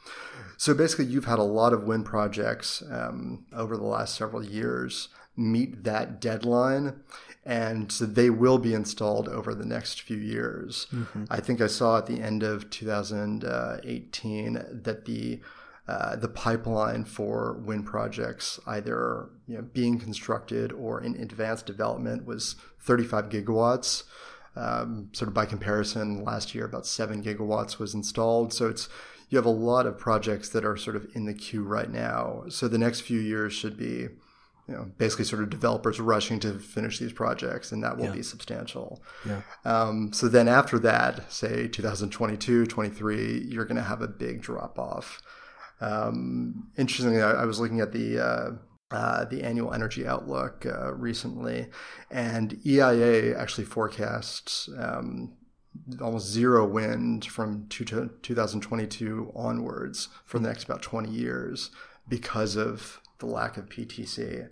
So 0.58 0.74
basically, 0.74 1.06
you've 1.06 1.26
had 1.26 1.40
a 1.40 1.44
lot 1.44 1.74
of 1.74 1.84
wind 1.84 2.06
projects 2.06 2.84
um, 2.90 3.46
over 3.54 3.78
the 3.78 3.84
last 3.84 4.16
several 4.16 4.44
years 4.44 5.10
meet 5.38 5.84
that 5.84 6.22
deadline 6.22 7.02
and 7.46 7.92
so 7.92 8.06
they 8.06 8.30
will 8.32 8.58
be 8.58 8.74
installed 8.74 9.30
over 9.30 9.54
the 9.54 9.66
next 9.66 10.02
few 10.02 10.18
years. 10.18 10.88
Mm-hmm. 10.92 11.26
I 11.30 11.40
think 11.40 11.62
I 11.62 11.68
saw 11.68 12.00
at 12.00 12.08
the 12.08 12.20
end 12.20 12.42
of 12.42 12.72
2018 12.72 14.54
that 14.84 15.06
the 15.06 15.42
uh, 15.88 16.16
the 16.16 16.28
pipeline 16.28 17.06
for 17.06 17.62
wind 17.64 17.86
projects, 17.86 18.60
either 18.66 19.30
you 19.48 19.56
know, 19.56 19.62
being 19.62 20.00
constructed 20.00 20.72
or 20.72 21.00
in 21.00 21.16
advanced 21.22 21.68
development, 21.68 22.26
was 22.26 22.56
35 22.80 23.30
gigawatts. 23.30 24.02
Um, 24.56 25.10
sort 25.12 25.28
of 25.28 25.36
by 25.36 25.46
comparison, 25.46 26.24
last 26.24 26.56
year 26.56 26.66
about 26.66 26.88
seven 26.88 27.22
gigawatts 27.22 27.78
was 27.78 27.94
installed. 27.94 28.52
So 28.52 28.68
it's 28.68 28.90
you 29.30 29.38
have 29.38 29.46
a 29.46 29.50
lot 29.50 29.86
of 29.86 30.00
projects 30.00 30.50
that 30.50 30.66
are 30.66 30.78
sort 30.78 30.96
of 30.96 31.08
in 31.14 31.26
the 31.26 31.34
queue 31.36 31.64
right 31.64 31.92
now. 31.92 32.46
So 32.50 32.68
the 32.68 32.80
next 32.80 33.02
few 33.02 33.20
years 33.20 33.54
should 33.54 33.78
be 33.78 34.08
you 34.68 34.74
know, 34.74 34.92
basically 34.98 35.26
sort 35.26 35.44
of 35.44 35.50
developers 35.50 36.00
rushing 36.00 36.40
to 36.40 36.58
finish 36.58 36.98
these 37.00 37.14
projects, 37.14 37.72
and 37.72 37.84
that 37.84 37.98
will 37.98 38.06
yeah. 38.06 38.12
be 38.12 38.24
substantial. 38.24 39.04
Yeah. 39.26 39.42
Um, 39.64 40.12
so 40.12 40.28
then 40.28 40.48
after 40.48 40.80
that, 40.80 41.32
say 41.32 41.68
2022, 41.68 42.66
23, 42.66 43.46
you're 43.48 43.66
going 43.66 43.76
to 43.76 43.84
have 43.84 44.02
a 44.02 44.08
big 44.08 44.42
drop 44.42 44.80
off. 44.80 45.22
Um, 45.82 46.72
interestingly, 46.78 47.22
I, 47.22 47.44
I, 47.44 47.46
was 47.46 47.60
looking 47.60 47.82
at 47.82 47.92
the 47.92 48.20
uh, 48.20 48.50
uh, 48.92 49.26
the 49.26 49.44
annual 49.44 49.74
energy 49.74 50.08
outlook 50.08 50.66
uh, 50.66 50.94
recently, 50.94 51.68
and 52.10 52.60
EIA 52.66 53.38
actually 53.38 53.66
forecasts 53.66 54.70
um, 54.80 55.34
almost 56.02 56.28
zero 56.28 56.66
wind 56.66 57.26
from 57.26 57.68
two, 57.68 57.86
2022 57.86 59.32
onwards 59.36 60.08
for 60.24 60.40
the 60.40 60.48
next 60.48 60.64
about 60.64 60.82
20 60.82 61.10
years 61.10 61.72
because 62.08 62.56
of 62.56 63.02
the 63.20 63.26
lack 63.26 63.58
of 63.58 63.70
PTC. 63.70 64.50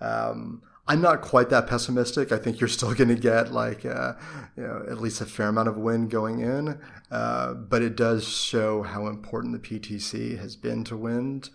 Um, 0.00 0.62
I'm 0.90 1.00
not 1.00 1.20
quite 1.20 1.50
that 1.50 1.68
pessimistic. 1.68 2.32
I 2.32 2.38
think 2.38 2.60
you're 2.60 2.68
still 2.68 2.92
going 3.00 3.08
to 3.08 3.14
get 3.14 3.52
like 3.52 3.86
uh, 3.86 4.14
you 4.56 4.64
know 4.64 4.84
at 4.90 5.00
least 5.00 5.20
a 5.20 5.26
fair 5.26 5.48
amount 5.48 5.68
of 5.68 5.76
wind 5.76 6.10
going 6.10 6.40
in, 6.40 6.80
uh, 7.10 7.54
but 7.54 7.82
it 7.82 7.96
does 7.96 8.26
show 8.26 8.82
how 8.82 9.06
important 9.06 9.52
the 9.52 9.78
PTC 9.78 10.38
has 10.38 10.56
been 10.56 10.82
to 10.84 10.96
wind, 10.96 11.50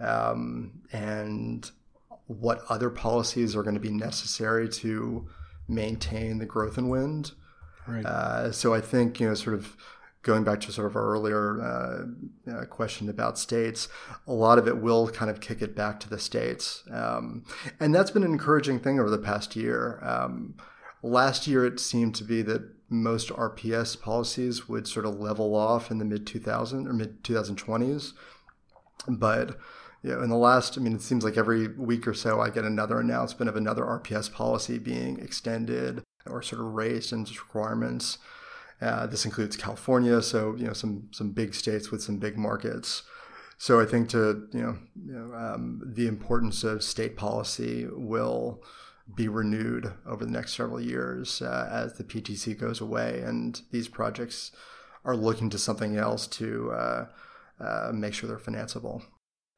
um, 0.00 0.82
and 0.92 1.70
what 2.26 2.62
other 2.68 2.90
policies 2.90 3.54
are 3.54 3.62
going 3.62 3.74
to 3.74 3.80
be 3.80 3.90
necessary 3.90 4.68
to 4.68 5.28
maintain 5.68 6.38
the 6.38 6.46
growth 6.46 6.76
in 6.76 6.88
wind. 6.88 7.32
Right. 7.86 8.04
Uh, 8.04 8.52
so 8.52 8.74
I 8.74 8.80
think 8.80 9.20
you 9.20 9.28
know 9.28 9.34
sort 9.34 9.54
of 9.54 9.76
going 10.24 10.42
back 10.42 10.60
to 10.62 10.72
sort 10.72 10.86
of 10.86 10.96
our 10.96 11.06
earlier 11.06 11.60
uh, 11.62 12.50
uh, 12.50 12.64
question 12.64 13.08
about 13.08 13.38
states, 13.38 13.88
a 14.26 14.32
lot 14.32 14.58
of 14.58 14.66
it 14.66 14.78
will 14.78 15.08
kind 15.08 15.30
of 15.30 15.40
kick 15.40 15.62
it 15.62 15.76
back 15.76 16.00
to 16.00 16.10
the 16.10 16.18
states. 16.18 16.82
Um, 16.90 17.44
and 17.78 17.94
that's 17.94 18.10
been 18.10 18.24
an 18.24 18.32
encouraging 18.32 18.80
thing 18.80 18.98
over 18.98 19.10
the 19.10 19.18
past 19.18 19.54
year. 19.54 20.00
Um, 20.02 20.54
last 21.02 21.46
year, 21.46 21.64
it 21.64 21.78
seemed 21.78 22.14
to 22.16 22.24
be 22.24 22.42
that 22.42 22.62
most 22.88 23.28
RPS 23.28 24.00
policies 24.00 24.68
would 24.68 24.88
sort 24.88 25.06
of 25.06 25.20
level 25.20 25.54
off 25.54 25.90
in 25.90 25.98
the 25.98 26.04
mid 26.04 26.26
2000s 26.26 26.86
or 26.86 26.92
mid 26.92 27.22
2020s. 27.22 28.12
But 29.06 29.58
you 30.02 30.10
know, 30.10 30.22
in 30.22 30.30
the 30.30 30.36
last, 30.36 30.76
I 30.76 30.80
mean, 30.80 30.94
it 30.94 31.02
seems 31.02 31.24
like 31.24 31.36
every 31.36 31.68
week 31.68 32.06
or 32.06 32.14
so 32.14 32.40
I 32.40 32.50
get 32.50 32.64
another 32.64 33.00
announcement 33.00 33.48
of 33.48 33.56
another 33.56 33.84
RPS 33.84 34.32
policy 34.32 34.78
being 34.78 35.18
extended 35.18 36.02
or 36.26 36.42
sort 36.42 36.60
of 36.60 36.74
raised 36.74 37.12
in 37.12 37.22
its 37.22 37.38
requirements. 37.38 38.18
Uh, 38.80 39.06
this 39.06 39.24
includes 39.24 39.56
California, 39.56 40.20
so 40.20 40.54
you 40.56 40.66
know 40.66 40.72
some 40.72 41.08
some 41.10 41.30
big 41.30 41.54
states 41.54 41.90
with 41.90 42.02
some 42.02 42.18
big 42.18 42.36
markets. 42.36 43.02
So 43.56 43.80
I 43.80 43.86
think 43.86 44.08
to 44.10 44.48
you 44.52 44.62
know, 44.62 44.76
you 45.06 45.12
know 45.12 45.34
um, 45.34 45.82
the 45.84 46.06
importance 46.06 46.64
of 46.64 46.82
state 46.82 47.16
policy 47.16 47.86
will 47.90 48.62
be 49.14 49.28
renewed 49.28 49.92
over 50.06 50.24
the 50.24 50.30
next 50.30 50.54
several 50.54 50.80
years 50.80 51.42
uh, 51.42 51.68
as 51.70 51.94
the 51.94 52.04
PTC 52.04 52.58
goes 52.58 52.80
away 52.80 53.20
and 53.20 53.60
these 53.70 53.86
projects 53.86 54.50
are 55.04 55.16
looking 55.16 55.50
to 55.50 55.58
something 55.58 55.96
else 55.96 56.26
to 56.26 56.72
uh, 56.72 57.06
uh, 57.60 57.90
make 57.92 58.14
sure 58.14 58.28
they're 58.28 58.38
financeable. 58.38 59.02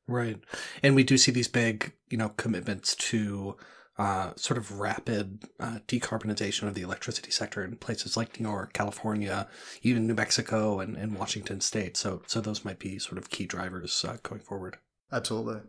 Right. 0.08 0.40
And 0.82 0.94
we 0.94 1.04
do 1.04 1.16
see 1.16 1.32
these 1.32 1.48
big, 1.48 1.92
you 2.08 2.18
know, 2.18 2.30
commitments 2.30 2.94
to 2.96 3.56
uh, 3.98 4.32
sort 4.36 4.58
of 4.58 4.78
rapid 4.78 5.44
uh, 5.58 5.78
decarbonization 5.88 6.68
of 6.68 6.74
the 6.74 6.82
electricity 6.82 7.30
sector 7.30 7.64
in 7.64 7.76
places 7.76 8.16
like 8.16 8.38
New 8.38 8.48
York, 8.48 8.72
California, 8.72 9.48
even 9.82 10.06
New 10.06 10.14
Mexico, 10.14 10.80
and, 10.80 10.96
and 10.96 11.18
Washington 11.18 11.60
State. 11.60 11.96
So, 11.96 12.22
so 12.26 12.40
those 12.40 12.64
might 12.64 12.78
be 12.78 12.98
sort 12.98 13.18
of 13.18 13.30
key 13.30 13.46
drivers 13.46 14.04
uh, 14.04 14.18
going 14.22 14.42
forward. 14.42 14.76
Absolutely. 15.10 15.62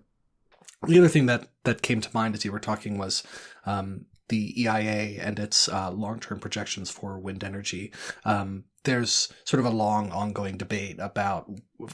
The 0.85 0.99
other 0.99 1.07
thing 1.07 1.25
that 1.25 1.47
that 1.63 1.81
came 1.81 2.01
to 2.01 2.09
mind 2.13 2.35
as 2.35 2.45
you 2.45 2.51
were 2.51 2.59
talking 2.59 2.97
was 2.97 3.23
um, 3.65 4.05
the 4.29 4.61
EIA 4.61 5.21
and 5.21 5.39
its 5.39 5.69
uh, 5.69 5.91
long-term 5.91 6.39
projections 6.39 6.89
for 6.89 7.17
wind 7.17 7.43
energy. 7.43 7.91
Um, 8.25 8.65
there's 8.83 9.31
sort 9.43 9.59
of 9.59 9.65
a 9.65 9.75
long, 9.75 10.11
ongoing 10.11 10.57
debate 10.57 10.97
about 10.99 11.49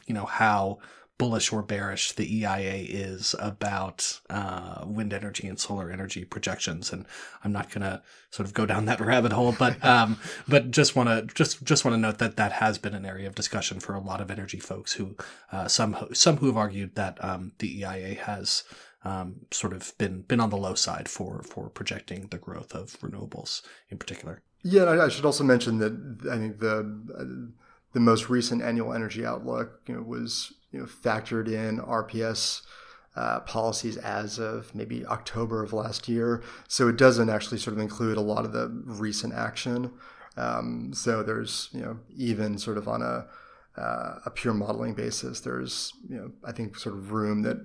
you 0.05 0.13
know 0.13 0.25
how 0.25 0.79
bullish 1.17 1.53
or 1.53 1.61
bearish 1.61 2.13
the 2.13 2.39
EIA 2.39 2.85
is 2.87 3.35
about 3.39 4.19
uh, 4.29 4.83
wind 4.85 5.13
energy 5.13 5.47
and 5.47 5.59
solar 5.59 5.91
energy 5.91 6.25
projections, 6.25 6.91
and 6.91 7.05
I'm 7.43 7.51
not 7.51 7.69
going 7.69 7.81
to 7.81 8.01
sort 8.31 8.47
of 8.47 8.53
go 8.53 8.65
down 8.65 8.85
that 8.85 8.99
rabbit 9.11 9.31
hole, 9.31 9.55
but 9.57 9.83
um, 9.85 10.17
but 10.47 10.71
just 10.71 10.95
want 10.95 11.09
to 11.09 11.33
just 11.33 11.63
just 11.63 11.85
want 11.85 11.93
to 11.93 11.99
note 11.99 12.17
that 12.17 12.37
that 12.37 12.53
has 12.53 12.77
been 12.77 12.93
an 12.93 13.05
area 13.05 13.27
of 13.27 13.35
discussion 13.35 13.79
for 13.79 13.93
a 13.93 13.99
lot 13.99 14.21
of 14.21 14.31
energy 14.31 14.59
folks 14.59 14.93
who 14.93 15.15
uh, 15.51 15.67
some 15.67 15.95
some 16.13 16.37
who 16.37 16.47
have 16.47 16.57
argued 16.57 16.95
that 16.95 17.23
um, 17.23 17.53
the 17.59 17.81
EIA 17.81 18.15
has 18.15 18.63
um, 19.05 19.41
sort 19.51 19.73
of 19.73 19.97
been 19.97 20.21
been 20.21 20.39
on 20.39 20.49
the 20.49 20.57
low 20.57 20.73
side 20.73 21.07
for 21.07 21.43
for 21.43 21.69
projecting 21.69 22.27
the 22.27 22.37
growth 22.37 22.73
of 22.73 22.99
renewables 23.01 23.61
in 23.89 23.97
particular. 23.97 24.41
Yeah, 24.63 24.89
I 24.89 25.09
should 25.09 25.25
also 25.25 25.43
mention 25.43 25.79
that 25.79 26.31
I 26.31 26.37
think 26.37 26.59
the 26.59 27.51
the 27.93 27.99
most 27.99 28.29
recent 28.29 28.61
annual 28.61 28.93
energy 28.93 29.25
outlook 29.25 29.81
you 29.87 29.95
know, 29.95 30.01
was 30.01 30.53
you 30.73 30.79
know, 30.79 30.85
factored 30.85 31.47
in 31.47 31.79
RPS 31.79 32.63
uh, 33.15 33.41
policies 33.41 33.95
as 33.97 34.39
of 34.39 34.73
maybe 34.73 35.05
October 35.05 35.63
of 35.63 35.71
last 35.71 36.09
year, 36.09 36.43
so 36.67 36.89
it 36.89 36.97
doesn't 36.97 37.29
actually 37.29 37.59
sort 37.59 37.75
of 37.75 37.79
include 37.79 38.17
a 38.17 38.21
lot 38.21 38.43
of 38.43 38.51
the 38.51 38.69
recent 38.85 39.33
action. 39.33 39.93
Um, 40.35 40.91
so 40.93 41.21
there's 41.21 41.69
you 41.71 41.81
know 41.81 41.99
even 42.15 42.57
sort 42.57 42.77
of 42.77 42.87
on 42.87 43.01
a 43.01 43.27
uh, 43.79 44.19
a 44.25 44.31
pure 44.31 44.53
modeling 44.53 44.93
basis, 44.93 45.39
there's 45.39 45.93
you 46.09 46.17
know 46.17 46.31
I 46.43 46.51
think 46.51 46.77
sort 46.77 46.95
of 46.95 47.11
room 47.11 47.43
that 47.43 47.57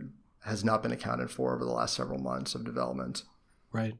has 0.45 0.65
not 0.65 0.83
been 0.83 0.93
accounted 0.93 1.31
for 1.31 1.55
over 1.55 1.65
the 1.65 1.71
last 1.71 1.95
several 1.95 2.19
months 2.19 2.55
of 2.55 2.65
development. 2.65 3.25
Right. 3.73 3.95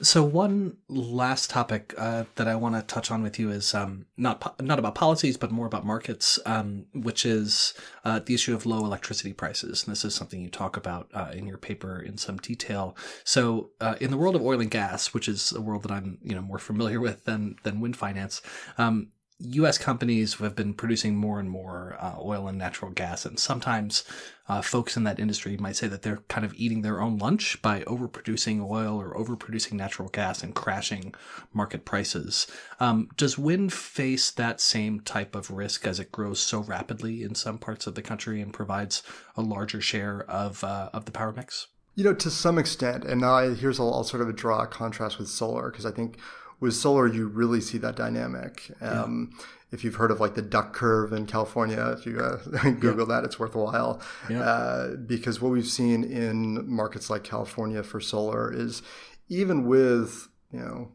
So 0.00 0.22
one 0.22 0.76
last 0.88 1.50
topic 1.50 1.94
uh, 1.98 2.24
that 2.36 2.46
I 2.46 2.54
want 2.54 2.76
to 2.76 2.82
touch 2.82 3.10
on 3.10 3.22
with 3.22 3.38
you 3.38 3.50
is 3.50 3.74
um, 3.74 4.06
not 4.16 4.40
po- 4.40 4.54
not 4.60 4.78
about 4.78 4.94
policies, 4.94 5.36
but 5.36 5.50
more 5.50 5.66
about 5.66 5.84
markets, 5.84 6.38
um, 6.46 6.86
which 6.94 7.26
is 7.26 7.74
uh, 8.04 8.20
the 8.20 8.34
issue 8.34 8.54
of 8.54 8.66
low 8.66 8.84
electricity 8.84 9.32
prices. 9.32 9.84
And 9.84 9.92
this 9.92 10.04
is 10.04 10.14
something 10.14 10.40
you 10.40 10.50
talk 10.50 10.76
about 10.76 11.08
uh, 11.12 11.32
in 11.32 11.46
your 11.46 11.58
paper 11.58 12.00
in 12.00 12.16
some 12.16 12.36
detail. 12.36 12.96
So 13.24 13.70
uh, 13.80 13.96
in 14.00 14.10
the 14.10 14.16
world 14.16 14.36
of 14.36 14.42
oil 14.42 14.60
and 14.60 14.70
gas, 14.70 15.12
which 15.12 15.28
is 15.28 15.52
a 15.52 15.60
world 15.60 15.82
that 15.82 15.92
I'm 15.92 16.18
you 16.22 16.34
know 16.34 16.42
more 16.42 16.58
familiar 16.58 17.00
with 17.00 17.24
than 17.24 17.56
than 17.64 17.80
wind 17.80 17.96
finance, 17.96 18.40
um, 18.78 19.08
U.S. 19.40 19.78
companies 19.78 20.34
have 20.34 20.56
been 20.56 20.74
producing 20.74 21.14
more 21.14 21.38
and 21.38 21.48
more 21.48 21.96
uh, 22.00 22.16
oil 22.20 22.48
and 22.48 22.58
natural 22.58 22.90
gas, 22.90 23.24
and 23.24 23.38
sometimes 23.38 24.02
uh, 24.48 24.60
folks 24.62 24.96
in 24.96 25.04
that 25.04 25.20
industry 25.20 25.56
might 25.56 25.76
say 25.76 25.86
that 25.86 26.02
they're 26.02 26.22
kind 26.28 26.44
of 26.44 26.54
eating 26.56 26.82
their 26.82 27.00
own 27.00 27.18
lunch 27.18 27.62
by 27.62 27.82
overproducing 27.82 28.68
oil 28.68 29.00
or 29.00 29.14
overproducing 29.14 29.74
natural 29.74 30.08
gas 30.08 30.42
and 30.42 30.56
crashing 30.56 31.14
market 31.52 31.84
prices. 31.84 32.48
Um, 32.80 33.10
does 33.16 33.38
wind 33.38 33.72
face 33.72 34.32
that 34.32 34.60
same 34.60 35.00
type 35.00 35.36
of 35.36 35.52
risk 35.52 35.86
as 35.86 36.00
it 36.00 36.10
grows 36.10 36.40
so 36.40 36.60
rapidly 36.60 37.22
in 37.22 37.36
some 37.36 37.58
parts 37.58 37.86
of 37.86 37.94
the 37.94 38.02
country 38.02 38.40
and 38.40 38.52
provides 38.52 39.04
a 39.36 39.42
larger 39.42 39.80
share 39.80 40.22
of 40.28 40.64
uh, 40.64 40.90
of 40.92 41.04
the 41.04 41.12
power 41.12 41.32
mix? 41.32 41.68
You 41.94 42.02
know, 42.02 42.14
to 42.14 42.30
some 42.30 42.58
extent, 42.58 43.04
and 43.04 43.24
I, 43.24 43.54
here's 43.54 43.78
I'll, 43.78 43.94
I'll 43.94 44.04
sort 44.04 44.22
of 44.22 44.28
a 44.28 44.32
draw 44.32 44.62
a 44.62 44.66
contrast 44.66 45.18
with 45.18 45.28
solar 45.28 45.70
because 45.70 45.86
I 45.86 45.92
think 45.92 46.18
with 46.60 46.74
solar, 46.74 47.06
you 47.06 47.28
really 47.28 47.60
see 47.60 47.78
that 47.78 47.96
dynamic. 47.96 48.70
Um, 48.80 49.30
yeah. 49.32 49.44
If 49.70 49.84
you've 49.84 49.96
heard 49.96 50.10
of 50.10 50.18
like 50.18 50.34
the 50.34 50.42
duck 50.42 50.72
curve 50.72 51.12
in 51.12 51.26
California, 51.26 51.94
if 51.98 52.06
you 52.06 52.18
uh, 52.20 52.36
Google 52.80 53.06
yeah. 53.08 53.16
that, 53.16 53.24
it's 53.24 53.38
worthwhile. 53.38 54.00
Yeah. 54.30 54.40
Uh, 54.40 54.96
because 54.96 55.40
what 55.40 55.52
we've 55.52 55.66
seen 55.66 56.04
in 56.04 56.68
markets 56.70 57.10
like 57.10 57.22
California 57.22 57.82
for 57.82 58.00
solar 58.00 58.52
is 58.52 58.82
even 59.28 59.66
with, 59.66 60.28
you 60.50 60.60
know, 60.60 60.92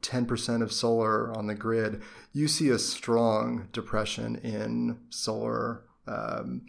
10% 0.00 0.62
of 0.62 0.72
solar 0.72 1.36
on 1.36 1.46
the 1.46 1.54
grid, 1.54 2.02
you 2.32 2.46
see 2.46 2.68
a 2.68 2.78
strong 2.78 3.68
depression 3.72 4.36
in 4.36 4.98
solar 5.10 5.82
um, 6.06 6.66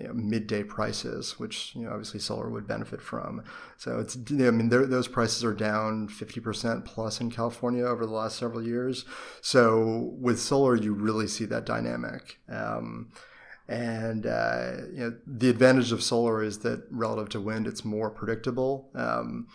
you 0.00 0.08
know, 0.08 0.14
midday 0.14 0.62
prices, 0.62 1.38
which 1.38 1.74
you 1.74 1.82
know 1.82 1.90
obviously 1.90 2.20
solar 2.20 2.48
would 2.48 2.66
benefit 2.66 3.02
from. 3.02 3.42
So 3.76 3.98
it's 3.98 4.16
I 4.16 4.50
mean 4.50 4.68
those 4.68 5.08
prices 5.08 5.44
are 5.44 5.54
down 5.54 6.08
fifty 6.08 6.40
percent 6.40 6.84
plus 6.84 7.20
in 7.20 7.30
California 7.30 7.84
over 7.84 8.06
the 8.06 8.12
last 8.12 8.38
several 8.38 8.62
years. 8.62 9.04
So 9.40 10.14
with 10.18 10.40
solar, 10.40 10.74
you 10.74 10.94
really 10.94 11.26
see 11.26 11.44
that 11.46 11.66
dynamic. 11.66 12.38
Um, 12.48 13.12
and 13.68 14.26
uh, 14.26 14.72
you 14.92 14.98
know, 14.98 15.16
the 15.26 15.48
advantage 15.48 15.92
of 15.92 16.02
solar 16.02 16.42
is 16.42 16.58
that 16.60 16.84
relative 16.90 17.28
to 17.30 17.40
wind, 17.40 17.66
it's 17.68 17.84
more 17.84 18.10
predictable. 18.10 18.90
Um, 18.94 19.46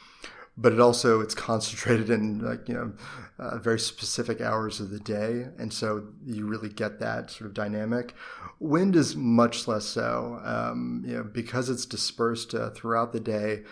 but 0.58 0.72
it 0.72 0.80
also 0.80 1.22
it's 1.22 1.36
concentrated 1.36 2.10
in 2.10 2.40
like 2.40 2.68
you 2.68 2.74
know 2.74 2.94
uh, 3.38 3.58
very 3.58 3.80
specific 3.80 4.40
hours 4.40 4.80
of 4.80 4.90
the 4.90 5.00
day 5.00 5.48
and 5.58 5.74
so 5.74 6.08
you 6.26 6.46
really 6.46 6.70
get 6.70 7.00
that 7.00 7.30
sort 7.30 7.48
of 7.48 7.54
dynamic. 7.54 8.14
Wind 8.60 8.96
is 8.96 9.16
much 9.16 9.68
less 9.68 9.86
so 9.86 10.40
um, 10.44 11.04
you 11.06 11.16
know 11.16 11.24
because 11.24 11.70
it's 11.70 11.86
dispersed 11.86 12.54
uh, 12.54 12.70
throughout 12.72 13.12
the 13.12 13.20
day 13.20 13.64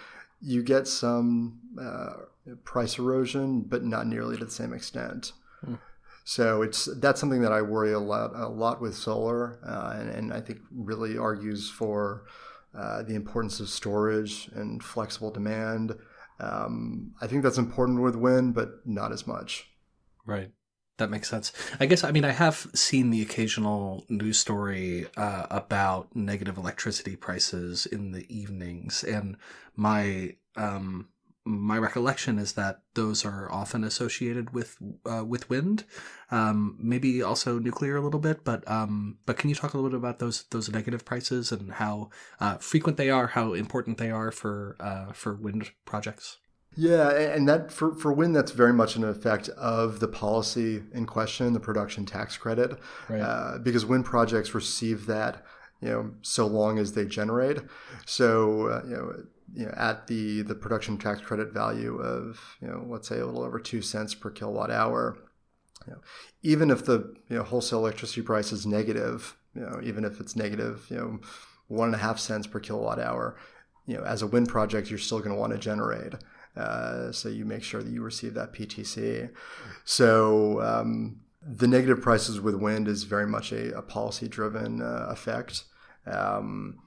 you 0.42 0.62
get 0.62 0.88
some 0.88 1.60
uh, 1.82 2.14
price 2.64 3.00
erosion 3.00 3.62
but 3.62 3.84
not 3.84 4.08
nearly 4.08 4.38
to 4.38 4.46
the 4.46 4.52
same 4.52 4.74
extent. 4.74 5.32
Hmm. 5.64 5.76
so 6.26 6.62
it's 6.62 6.90
that's 6.98 7.22
something 7.22 7.42
that 7.42 7.54
I 7.54 7.62
worry 7.62 7.94
a 7.94 8.00
lot 8.00 8.32
a 8.36 8.50
lot 8.50 8.82
with 8.82 8.96
solar 8.96 9.60
uh, 9.66 9.96
and, 9.98 10.10
and 10.10 10.34
I 10.34 10.42
think 10.42 10.60
really 10.72 11.18
argues 11.18 11.70
for 11.70 12.26
uh, 12.78 13.04
the 13.04 13.16
importance 13.16 13.62
of 13.62 13.70
storage 13.70 14.50
and 14.54 14.84
flexible 14.84 15.32
demand 15.32 15.96
um, 16.40 17.14
I 17.22 17.28
think 17.28 17.44
that's 17.44 17.58
important 17.58 18.02
with 18.02 18.16
wind, 18.16 18.54
but 18.54 18.86
not 18.86 19.12
as 19.12 19.28
much. 19.28 19.70
Right. 20.26 20.52
That 20.98 21.10
makes 21.10 21.28
sense. 21.28 21.52
I 21.80 21.88
guess, 21.88 22.04
I 22.04 22.12
mean, 22.12 22.24
I 22.24 22.32
have 22.32 22.68
seen 22.76 23.10
the 23.10 23.22
occasional 23.22 24.06
news 24.10 24.40
story 24.40 25.08
uh, 25.18 25.48
about 25.50 26.16
negative 26.16 26.58
electricity 26.58 27.16
prices 27.16 27.88
in 27.88 28.12
the 28.12 28.26
evenings, 28.34 29.04
and 29.04 29.38
my 29.76 30.36
um, 30.56 31.10
my 31.46 31.78
recollection 31.78 32.40
is 32.40 32.54
that 32.54 32.82
those 32.94 33.26
are 33.26 33.52
often 33.52 33.84
associated 33.84 34.54
with 34.54 34.78
uh, 35.06 35.26
with 35.26 35.50
wind, 35.50 35.84
um, 36.32 36.78
maybe 36.80 37.22
also 37.22 37.60
nuclear 37.60 37.98
a 37.98 38.02
little 38.02 38.20
bit. 38.20 38.44
But 38.44 38.70
um, 38.70 39.18
but 39.26 39.38
can 39.38 39.50
you 39.50 39.56
talk 39.56 39.74
a 39.74 39.78
little 39.78 39.90
bit 39.90 39.98
about 39.98 40.20
those 40.20 40.44
those 40.52 40.70
negative 40.70 41.04
prices 41.04 41.52
and 41.52 41.74
how 41.74 42.10
uh, 42.40 42.56
frequent 42.58 42.98
they 42.98 43.10
are, 43.10 43.28
how 43.28 43.54
important 43.54 43.98
they 43.98 44.12
are 44.12 44.32
for 44.32 44.78
uh, 44.80 45.12
for 45.12 45.36
wind 45.36 45.72
projects? 45.86 46.38
Yeah, 46.76 47.12
and 47.12 47.48
that 47.48 47.72
for, 47.72 47.94
for 47.94 48.12
wind, 48.12 48.36
that's 48.36 48.52
very 48.52 48.74
much 48.74 48.96
an 48.96 49.04
effect 49.04 49.48
of 49.50 50.00
the 50.00 50.08
policy 50.08 50.82
in 50.92 51.06
question, 51.06 51.54
the 51.54 51.60
production 51.60 52.06
tax 52.06 52.36
credit, 52.36 52.80
right. 53.10 53.22
Uh, 53.22 53.58
because 53.60 53.86
wind 53.86 54.06
projects 54.06 54.56
receive 54.56 55.06
that 55.06 55.46
you 55.82 55.90
know 55.90 56.12
so 56.22 56.48
long 56.48 56.80
as 56.80 56.94
they 56.94 57.06
generate. 57.06 57.60
So 58.06 58.68
uh, 58.68 58.82
you 58.86 58.96
know 58.96 59.14
you 59.54 59.66
know, 59.66 59.74
at 59.76 60.08
the, 60.08 60.42
the 60.42 60.56
production 60.56 60.98
tax 60.98 61.22
credit 61.22 61.52
value 61.52 61.98
of, 61.98 62.40
you 62.62 62.68
know, 62.68 62.86
let's 62.88 63.08
say 63.08 63.20
a 63.20 63.26
little 63.26 63.44
over 63.44 63.60
two 63.60 63.82
cents 63.82 64.14
per 64.14 64.30
kilowatt 64.30 64.72
hour, 64.72 65.18
you 65.88 65.94
know, 65.94 66.00
even 66.42 66.72
if 66.72 66.86
the 66.86 67.16
you 67.30 67.38
know, 67.38 67.44
wholesale 67.44 67.80
electricity 67.80 68.22
price 68.22 68.52
is 68.52 68.66
negative, 68.66 69.36
you 69.56 69.62
know, 69.62 69.80
even 69.84 70.06
if 70.06 70.20
it's 70.20 70.36
negative, 70.36 70.86
you 70.90 70.98
know, 70.98 71.20
one 71.68 71.88
and 71.88 71.96
a 71.96 72.00
half 72.00 72.20
cents 72.20 72.48
per 72.48 72.60
kilowatt 72.60 73.00
hour, 73.00 73.38
you 73.86 73.98
know, 73.98 74.04
as 74.04 74.22
a 74.22 74.28
wind 74.28 74.48
project, 74.48 74.90
you're 74.90 75.00
still 75.00 75.20
going 75.20 75.32
to 75.32 75.36
want 75.36 75.54
to 75.54 75.60
generate. 75.60 76.14
Uh, 76.56 77.12
so 77.12 77.30
you 77.30 77.46
make 77.46 77.64
sure 77.64 77.82
that 77.82 77.92
you 77.92 78.02
receive 78.02 78.34
that 78.36 78.54
PTC. 78.54 79.30
So 79.86 80.62
um, 80.62 81.22
the 81.46 81.68
negative 81.68 82.02
prices 82.02 82.40
with 82.40 82.56
wind 82.56 82.88
is 82.88 83.04
very 83.04 83.28
much 83.28 83.52
a, 83.52 83.76
a 83.78 83.82
policy 83.82 84.28
driven 84.28 84.82
uh, 84.82 85.08
effect. 85.10 85.64
Um, 86.06 86.80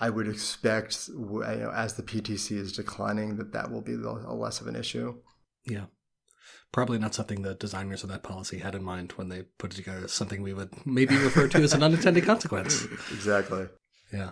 I 0.00 0.10
would 0.10 0.28
expect, 0.28 1.08
you 1.08 1.40
know, 1.40 1.72
as 1.74 1.94
the 1.94 2.02
PTC 2.02 2.56
is 2.56 2.72
declining, 2.72 3.36
that 3.36 3.52
that 3.52 3.70
will 3.70 3.82
be 3.82 3.94
a 3.94 4.32
less 4.32 4.60
of 4.60 4.66
an 4.66 4.76
issue. 4.76 5.16
Yeah. 5.64 5.84
Probably 6.72 6.98
not 6.98 7.14
something 7.14 7.42
the 7.42 7.54
designers 7.54 8.02
of 8.02 8.08
that 8.08 8.22
policy 8.22 8.58
had 8.58 8.74
in 8.74 8.82
mind 8.82 9.12
when 9.12 9.28
they 9.28 9.42
put 9.58 9.74
it 9.74 9.76
together. 9.76 10.08
Something 10.08 10.42
we 10.42 10.54
would 10.54 10.70
maybe 10.86 11.16
refer 11.16 11.46
to 11.48 11.58
as 11.58 11.74
an 11.74 11.82
unintended 11.82 12.24
consequence. 12.24 12.86
Exactly. 13.12 13.68
Yeah. 14.12 14.30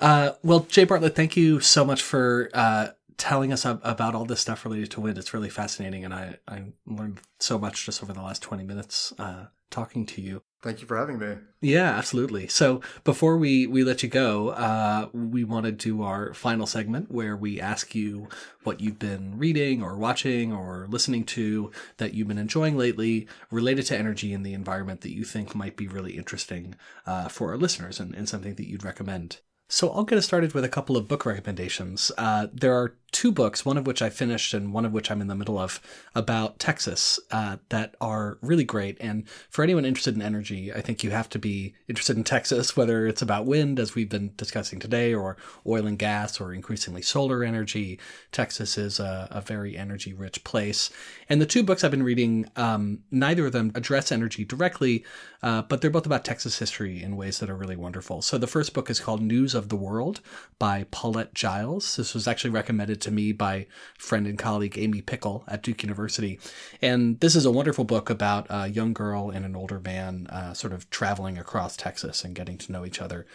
Uh, 0.00 0.32
well, 0.42 0.60
Jay 0.60 0.84
Bartlett, 0.84 1.14
thank 1.14 1.36
you 1.36 1.60
so 1.60 1.84
much 1.84 2.02
for 2.02 2.48
uh, 2.54 2.88
telling 3.22 3.52
us 3.52 3.64
about 3.64 4.16
all 4.16 4.24
this 4.24 4.40
stuff 4.40 4.64
related 4.64 4.90
to 4.90 5.00
wind. 5.00 5.16
It's 5.16 5.32
really 5.32 5.48
fascinating, 5.48 6.04
and 6.04 6.12
I 6.12 6.38
I 6.48 6.64
learned 6.86 7.20
so 7.38 7.56
much 7.56 7.86
just 7.86 8.02
over 8.02 8.12
the 8.12 8.20
last 8.20 8.42
twenty 8.42 8.64
minutes 8.64 9.12
uh, 9.16 9.46
talking 9.70 10.04
to 10.06 10.20
you. 10.20 10.42
Thank 10.60 10.80
you 10.80 10.88
for 10.88 10.96
having 10.96 11.20
me. 11.20 11.36
Yeah, 11.60 11.90
absolutely. 11.90 12.48
So 12.48 12.80
before 13.04 13.36
we 13.36 13.68
we 13.68 13.84
let 13.84 14.02
you 14.02 14.08
go, 14.08 14.48
uh, 14.48 15.08
we 15.12 15.44
want 15.44 15.66
to 15.66 15.72
do 15.72 16.02
our 16.02 16.34
final 16.34 16.66
segment 16.66 17.12
where 17.12 17.36
we 17.36 17.60
ask 17.60 17.94
you 17.94 18.28
what 18.64 18.80
you've 18.80 18.98
been 18.98 19.38
reading 19.38 19.84
or 19.84 19.96
watching 19.96 20.52
or 20.52 20.88
listening 20.90 21.24
to 21.26 21.70
that 21.98 22.14
you've 22.14 22.28
been 22.28 22.38
enjoying 22.38 22.76
lately 22.76 23.28
related 23.52 23.86
to 23.86 23.96
energy 23.96 24.34
and 24.34 24.44
the 24.44 24.54
environment 24.54 25.02
that 25.02 25.14
you 25.14 25.22
think 25.22 25.54
might 25.54 25.76
be 25.76 25.86
really 25.86 26.16
interesting 26.16 26.74
uh, 27.06 27.28
for 27.28 27.50
our 27.50 27.56
listeners 27.56 28.00
and, 28.00 28.16
and 28.16 28.28
something 28.28 28.56
that 28.56 28.68
you'd 28.68 28.84
recommend. 28.84 29.38
So 29.68 29.90
I'll 29.90 30.04
get 30.04 30.18
us 30.18 30.26
started 30.26 30.52
with 30.52 30.64
a 30.64 30.68
couple 30.68 30.98
of 30.98 31.08
book 31.08 31.24
recommendations. 31.24 32.12
Uh, 32.18 32.48
there 32.52 32.74
are 32.74 32.94
two 33.12 33.30
books, 33.30 33.64
one 33.64 33.76
of 33.76 33.86
which 33.86 34.00
I 34.00 34.10
finished 34.10 34.54
and 34.54 34.72
one 34.72 34.86
of 34.86 34.92
which 34.92 35.10
I'm 35.10 35.20
in 35.20 35.26
the 35.28 35.34
middle 35.34 35.58
of, 35.58 35.80
about 36.14 36.58
Texas 36.58 37.20
uh, 37.30 37.58
that 37.68 37.94
are 38.00 38.38
really 38.40 38.64
great. 38.64 38.96
And 39.00 39.28
for 39.50 39.62
anyone 39.62 39.84
interested 39.84 40.14
in 40.14 40.22
energy, 40.22 40.72
I 40.72 40.80
think 40.80 41.04
you 41.04 41.10
have 41.10 41.28
to 41.30 41.38
be 41.38 41.74
interested 41.88 42.16
in 42.16 42.24
Texas, 42.24 42.76
whether 42.76 43.06
it's 43.06 43.22
about 43.22 43.46
wind, 43.46 43.78
as 43.78 43.94
we've 43.94 44.08
been 44.08 44.32
discussing 44.36 44.80
today, 44.80 45.14
or 45.14 45.36
oil 45.66 45.86
and 45.86 45.98
gas, 45.98 46.40
or 46.40 46.54
increasingly 46.54 47.02
solar 47.02 47.44
energy. 47.44 48.00
Texas 48.32 48.78
is 48.78 48.98
a, 48.98 49.28
a 49.30 49.40
very 49.42 49.76
energy 49.76 50.14
rich 50.14 50.42
place. 50.42 50.90
And 51.28 51.40
the 51.40 51.46
two 51.46 51.62
books 51.62 51.84
I've 51.84 51.90
been 51.90 52.02
reading, 52.02 52.48
um, 52.56 53.00
neither 53.10 53.46
of 53.46 53.52
them 53.52 53.72
address 53.74 54.10
energy 54.10 54.44
directly, 54.44 55.04
uh, 55.42 55.62
but 55.62 55.80
they're 55.80 55.90
both 55.90 56.06
about 56.06 56.24
Texas 56.24 56.58
history 56.58 57.02
in 57.02 57.16
ways 57.16 57.40
that 57.40 57.50
are 57.50 57.56
really 57.56 57.76
wonderful. 57.76 58.22
So 58.22 58.38
the 58.38 58.46
first 58.46 58.72
book 58.72 58.88
is 58.88 59.00
called 59.00 59.20
News 59.20 59.54
of 59.54 59.68
the 59.68 59.76
World 59.76 60.20
by 60.58 60.86
Paulette 60.90 61.34
Jiles. 61.34 61.96
This 61.96 62.14
was 62.14 62.26
actually 62.26 62.50
recommended 62.50 63.01
to 63.02 63.10
me 63.10 63.32
by 63.32 63.66
friend 63.98 64.26
and 64.26 64.38
colleague 64.38 64.78
Amy 64.78 65.02
Pickle 65.02 65.44
at 65.46 65.62
Duke 65.62 65.82
University. 65.82 66.40
And 66.80 67.20
this 67.20 67.36
is 67.36 67.44
a 67.44 67.50
wonderful 67.50 67.84
book 67.84 68.10
about 68.10 68.46
a 68.50 68.68
young 68.68 68.92
girl 68.92 69.30
and 69.30 69.44
an 69.44 69.54
older 69.56 69.80
man 69.80 70.26
uh, 70.28 70.54
sort 70.54 70.72
of 70.72 70.88
traveling 70.90 71.38
across 71.38 71.76
Texas 71.76 72.24
and 72.24 72.34
getting 72.34 72.58
to 72.58 72.72
know 72.72 72.84
each 72.84 73.00
other. 73.00 73.26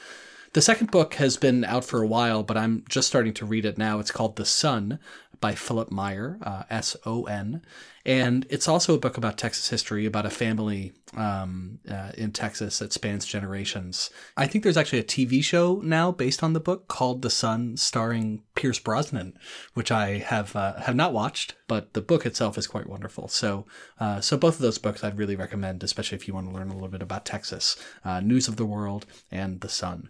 The 0.53 0.61
second 0.61 0.91
book 0.91 1.15
has 1.15 1.37
been 1.37 1.63
out 1.65 1.85
for 1.85 2.01
a 2.01 2.07
while, 2.07 2.41
but 2.41 2.57
I'm 2.57 2.83
just 2.89 3.07
starting 3.07 3.33
to 3.35 3.45
read 3.45 3.65
it 3.65 3.77
now. 3.77 3.99
It's 3.99 4.11
called 4.11 4.37
The 4.37 4.45
Son 4.45 4.97
by 5.39 5.55
Philipp 5.55 5.91
Meyer, 5.91 6.39
uh, 6.43 6.63
S 6.69 6.95
O 7.05 7.23
N. 7.23 7.61
And 8.05 8.45
it's 8.49 8.69
also 8.69 8.95
a 8.95 8.99
book 8.99 9.17
about 9.17 9.37
Texas 9.37 9.69
history, 9.69 10.05
about 10.05 10.25
a 10.25 10.29
family 10.29 10.93
um, 11.17 11.79
uh, 11.89 12.11
in 12.17 12.31
Texas 12.31 12.79
that 12.79 12.93
spans 12.93 13.25
generations. 13.25 14.09
I 14.37 14.47
think 14.47 14.63
there's 14.63 14.77
actually 14.77 14.99
a 14.99 15.03
TV 15.03 15.43
show 15.43 15.81
now 15.83 16.13
based 16.13 16.41
on 16.41 16.53
the 16.53 16.61
book 16.61 16.87
called 16.87 17.21
The 17.21 17.29
Son, 17.29 17.75
starring 17.75 18.43
Pierce 18.55 18.79
Brosnan, 18.79 19.37
which 19.73 19.91
I 19.91 20.19
have 20.19 20.55
uh, 20.55 20.79
have 20.79 20.95
not 20.95 21.11
watched, 21.11 21.55
but 21.67 21.93
the 21.93 22.01
book 22.01 22.25
itself 22.25 22.57
is 22.57 22.65
quite 22.65 22.87
wonderful. 22.87 23.27
So, 23.27 23.65
uh, 23.99 24.21
so 24.21 24.37
both 24.37 24.55
of 24.55 24.61
those 24.61 24.77
books 24.77 25.03
I'd 25.03 25.17
really 25.17 25.35
recommend, 25.35 25.83
especially 25.83 26.15
if 26.15 26.29
you 26.29 26.33
want 26.33 26.47
to 26.47 26.55
learn 26.55 26.69
a 26.69 26.73
little 26.73 26.87
bit 26.87 27.01
about 27.01 27.25
Texas, 27.25 27.75
uh, 28.05 28.21
News 28.21 28.47
of 28.47 28.55
the 28.55 28.65
World, 28.65 29.05
and 29.31 29.59
The 29.59 29.69
Son. 29.69 30.09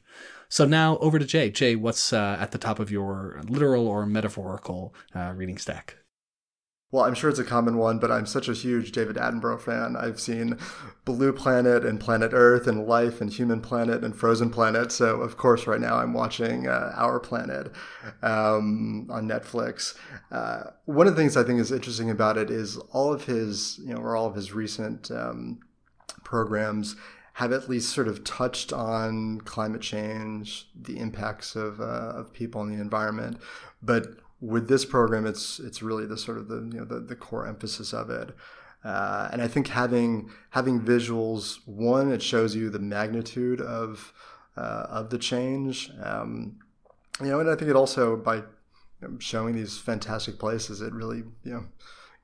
So 0.50 0.66
now 0.66 0.98
over 1.00 1.20
to 1.20 1.26
Jay. 1.26 1.50
Jay, 1.50 1.76
what's 1.76 2.14
uh, 2.14 2.38
at 2.40 2.52
the 2.52 2.58
top 2.58 2.80
of 2.80 2.92
your 2.92 3.42
literal 3.48 3.88
or 3.88 4.06
metaphorical 4.06 4.94
uh, 5.16 5.34
reading 5.36 5.58
stack? 5.58 5.98
Well, 6.90 7.04
I'm 7.04 7.16
sure 7.16 7.30
it's 7.30 7.40
a 7.40 7.44
common 7.44 7.78
one, 7.78 8.00
but 8.00 8.14
I'm 8.14 8.26
such 8.26 8.48
a 8.48 8.54
huge 8.54 8.94
David 8.94 9.18
Attenborough 9.18 9.60
fan. 9.60 9.98
I've 9.98 10.22
seen 10.22 10.58
Blue 11.04 11.34
Planet 11.34 11.86
and 11.86 12.00
Planet 12.00 12.32
Earth 12.34 12.66
and 12.66 12.88
Life 12.88 13.20
and 13.20 13.30
Human 13.30 13.60
Planet 13.60 14.06
and 14.06 14.16
Frozen 14.16 14.52
Planet. 14.52 14.94
So, 14.94 15.20
of 15.20 15.36
course, 15.36 15.68
right 15.68 15.82
now 15.82 15.98
I'm 15.98 16.14
watching 16.14 16.66
uh, 16.66 16.94
Our 16.96 17.20
Planet 17.20 17.74
um, 18.22 19.08
on 19.12 19.28
Netflix. 19.28 19.98
Uh, 20.32 20.72
one 20.86 21.08
of 21.08 21.16
the 21.18 21.22
things 21.22 21.36
I 21.36 21.44
think 21.44 21.60
is 21.60 21.74
interesting 21.74 22.10
about 22.10 22.38
it 22.38 22.50
is 22.50 22.78
all 22.94 23.12
of 23.12 23.26
his, 23.26 23.82
you 23.84 23.94
know, 23.94 24.00
or 24.00 24.16
all 24.16 24.28
of 24.28 24.36
his 24.36 24.54
recent 24.54 25.12
um, 25.12 25.60
programs 26.24 26.96
have 27.38 27.52
at 27.52 27.70
least 27.70 27.94
sort 27.94 28.08
of 28.08 28.24
touched 28.24 28.74
on 28.74 29.40
climate 29.42 29.82
change, 29.82 30.68
the 30.76 30.98
impacts 30.98 31.56
of, 31.56 31.80
uh, 31.80 32.12
of 32.16 32.34
people 32.34 32.62
and 32.62 32.76
the 32.76 32.82
environment. 32.82 33.38
But 33.80 34.08
with 34.42 34.68
this 34.68 34.86
program, 34.86 35.28
it's 35.28 35.60
it's 35.60 35.84
really 35.84 36.08
the 36.08 36.18
sort 36.18 36.40
of 36.40 36.48
the 36.48 36.56
you 36.56 36.80
know 36.80 36.86
the, 36.86 37.00
the 37.00 37.16
core 37.16 37.46
emphasis 37.46 37.94
of 37.94 38.10
it. 38.10 38.36
Uh, 38.84 39.30
and 39.32 39.40
I 39.40 39.48
think 39.48 39.68
having 39.68 40.32
having 40.50 40.82
visuals, 40.82 41.60
one, 41.68 42.12
it 42.12 42.24
shows 42.24 42.56
you 42.56 42.72
the 42.72 42.80
magnitude 42.80 43.62
of 43.62 44.14
uh, 44.56 44.88
of 44.90 45.12
the 45.12 45.20
change. 45.20 45.92
Um, 46.02 46.58
you 47.22 47.28
know, 47.28 47.40
and 47.40 47.52
I 47.52 47.56
think 47.56 47.70
it 47.70 47.76
also 47.76 48.18
by 48.18 48.42
showing 49.20 49.54
these 49.54 49.78
fantastic 49.78 50.40
places, 50.40 50.82
it 50.82 50.92
really 50.92 51.24
you 51.44 51.54
know 51.54 51.66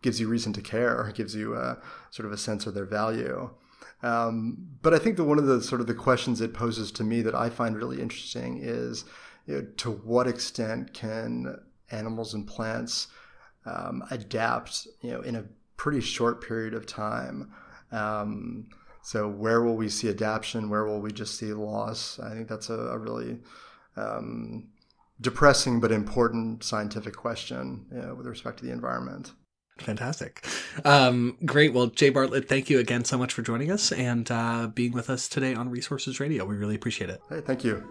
gives 0.02 0.20
you 0.20 0.28
reason 0.28 0.54
to 0.54 0.62
care. 0.64 1.12
Gives 1.14 1.36
you 1.36 1.54
a, 1.54 1.78
sort 2.10 2.26
of 2.26 2.32
a 2.32 2.38
sense 2.38 2.66
of 2.66 2.74
their 2.74 2.86
value. 2.86 3.52
Um, 4.04 4.58
but 4.82 4.94
I 4.94 5.00
think 5.00 5.16
that 5.18 5.24
one 5.24 5.40
of 5.40 5.46
the 5.46 5.62
sort 5.62 5.82
of 5.82 5.88
the 5.88 5.94
questions 5.94 6.42
it 6.42 6.54
poses 6.54 6.92
to 6.92 7.04
me 7.04 7.22
that 7.22 7.34
I 7.34 7.50
find 7.50 7.76
really 7.76 8.02
interesting 8.02 8.60
is, 8.62 9.06
you 9.48 9.56
know, 9.56 9.68
to 9.78 9.92
what 9.92 10.28
extent 10.28 10.94
can 10.94 11.58
animals 11.90 12.34
and 12.34 12.46
plants 12.46 13.08
um, 13.66 14.04
adapt, 14.12 14.88
you 15.02 15.12
know, 15.12 15.22
in 15.22 15.38
a 15.38 15.46
pretty 15.78 16.02
short 16.02 16.46
period 16.46 16.74
of 16.74 16.86
time? 16.86 17.54
Um, 17.92 18.68
so 19.02 19.30
where 19.30 19.62
will 19.62 19.76
we 19.76 19.88
see 19.88 20.10
adaptation? 20.10 20.70
Where 20.70 20.84
will 20.84 21.00
we 21.00 21.12
just 21.12 21.36
see 21.38 21.54
loss? 21.54 22.20
I 22.20 22.32
think 22.32 22.50
that's 22.50 22.70
a, 22.70 22.74
a 22.74 22.98
really 22.98 23.40
um, 23.96 24.68
depressing 25.22 25.80
but 25.80 25.92
important 25.92 26.64
scientific 26.64 27.16
question 27.16 27.86
you 27.92 28.02
know, 28.02 28.16
with 28.16 28.28
respect 28.28 28.60
to 28.60 28.66
the 28.66 28.72
environment. 28.72 29.32
Fantastic. 29.78 30.46
Um, 30.86 31.38
great. 31.46 31.74
Well, 31.74 31.88
Jay 31.88 32.10
Bartlett, 32.10 32.48
thank 32.48 32.70
you 32.70 32.80
again 32.80 33.06
so 33.06 33.18
much 33.18 33.34
for 33.34 33.42
joining 33.42 33.72
us 33.72 33.92
and 33.92 34.30
uh, 34.30 34.68
being 34.68 34.92
with 34.92 35.10
us 35.10 35.28
today 35.28 35.54
on 35.56 35.70
Resources 35.70 36.20
Radio. 36.20 36.46
We 36.46 36.56
really 36.56 36.76
appreciate 36.76 37.10
it. 37.10 37.22
Hey, 37.30 37.42
thank 37.42 37.64
you. 37.64 37.84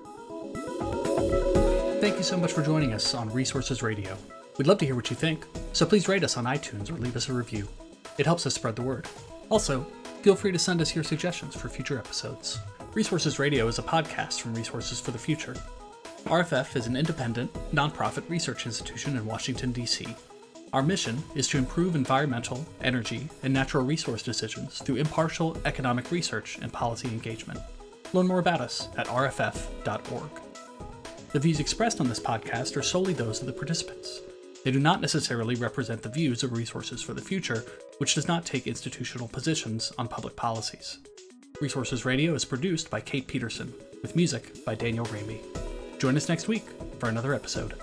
Thank 2.00 2.16
you 2.16 2.22
so 2.22 2.36
much 2.36 2.52
for 2.52 2.62
joining 2.62 2.92
us 2.92 3.14
on 3.14 3.30
Resources 3.30 3.82
Radio. 3.82 4.16
We'd 4.58 4.66
love 4.66 4.78
to 4.78 4.86
hear 4.86 4.94
what 4.94 5.10
you 5.10 5.16
think, 5.16 5.46
so 5.72 5.86
please 5.86 6.08
rate 6.08 6.24
us 6.24 6.36
on 6.36 6.44
iTunes 6.44 6.90
or 6.90 6.94
leave 6.94 7.16
us 7.16 7.28
a 7.28 7.32
review. 7.32 7.68
It 8.18 8.26
helps 8.26 8.46
us 8.46 8.54
spread 8.54 8.76
the 8.76 8.82
word. 8.82 9.08
Also, 9.48 9.86
feel 10.22 10.34
free 10.34 10.52
to 10.52 10.58
send 10.58 10.80
us 10.80 10.94
your 10.94 11.04
suggestions 11.04 11.54
for 11.54 11.68
future 11.68 11.98
episodes. 11.98 12.58
Resources 12.94 13.38
Radio 13.38 13.66
is 13.68 13.78
a 13.78 13.82
podcast 13.82 14.40
from 14.40 14.54
Resources 14.54 15.00
for 15.00 15.10
the 15.10 15.18
Future. 15.18 15.56
RFF 16.24 16.76
is 16.76 16.86
an 16.86 16.96
independent, 16.96 17.52
nonprofit 17.72 18.28
research 18.28 18.66
institution 18.66 19.16
in 19.16 19.24
Washington, 19.24 19.72
D.C. 19.72 20.14
Our 20.72 20.82
mission 20.82 21.22
is 21.34 21.48
to 21.48 21.58
improve 21.58 21.94
environmental, 21.94 22.64
energy, 22.80 23.28
and 23.42 23.52
natural 23.52 23.84
resource 23.84 24.22
decisions 24.22 24.78
through 24.78 24.96
impartial 24.96 25.58
economic 25.66 26.10
research 26.10 26.58
and 26.62 26.72
policy 26.72 27.08
engagement. 27.08 27.60
Learn 28.14 28.26
more 28.26 28.38
about 28.38 28.62
us 28.62 28.88
at 28.96 29.06
rff.org. 29.06 30.30
The 31.32 31.38
views 31.38 31.60
expressed 31.60 32.00
on 32.00 32.08
this 32.08 32.20
podcast 32.20 32.76
are 32.76 32.82
solely 32.82 33.12
those 33.12 33.40
of 33.40 33.46
the 33.46 33.52
participants. 33.52 34.20
They 34.64 34.70
do 34.70 34.80
not 34.80 35.02
necessarily 35.02 35.56
represent 35.56 36.02
the 36.02 36.08
views 36.08 36.42
of 36.42 36.52
Resources 36.52 37.02
for 37.02 37.12
the 37.12 37.20
Future, 37.20 37.64
which 37.98 38.14
does 38.14 38.28
not 38.28 38.46
take 38.46 38.66
institutional 38.66 39.28
positions 39.28 39.92
on 39.98 40.08
public 40.08 40.36
policies. 40.36 40.98
Resources 41.60 42.06
Radio 42.06 42.34
is 42.34 42.44
produced 42.46 42.88
by 42.88 43.00
Kate 43.00 43.26
Peterson, 43.26 43.74
with 44.00 44.16
music 44.16 44.64
by 44.64 44.74
Daniel 44.74 45.06
Raimi. 45.06 45.40
Join 45.98 46.16
us 46.16 46.28
next 46.28 46.48
week 46.48 46.64
for 46.98 47.08
another 47.08 47.34
episode. 47.34 47.74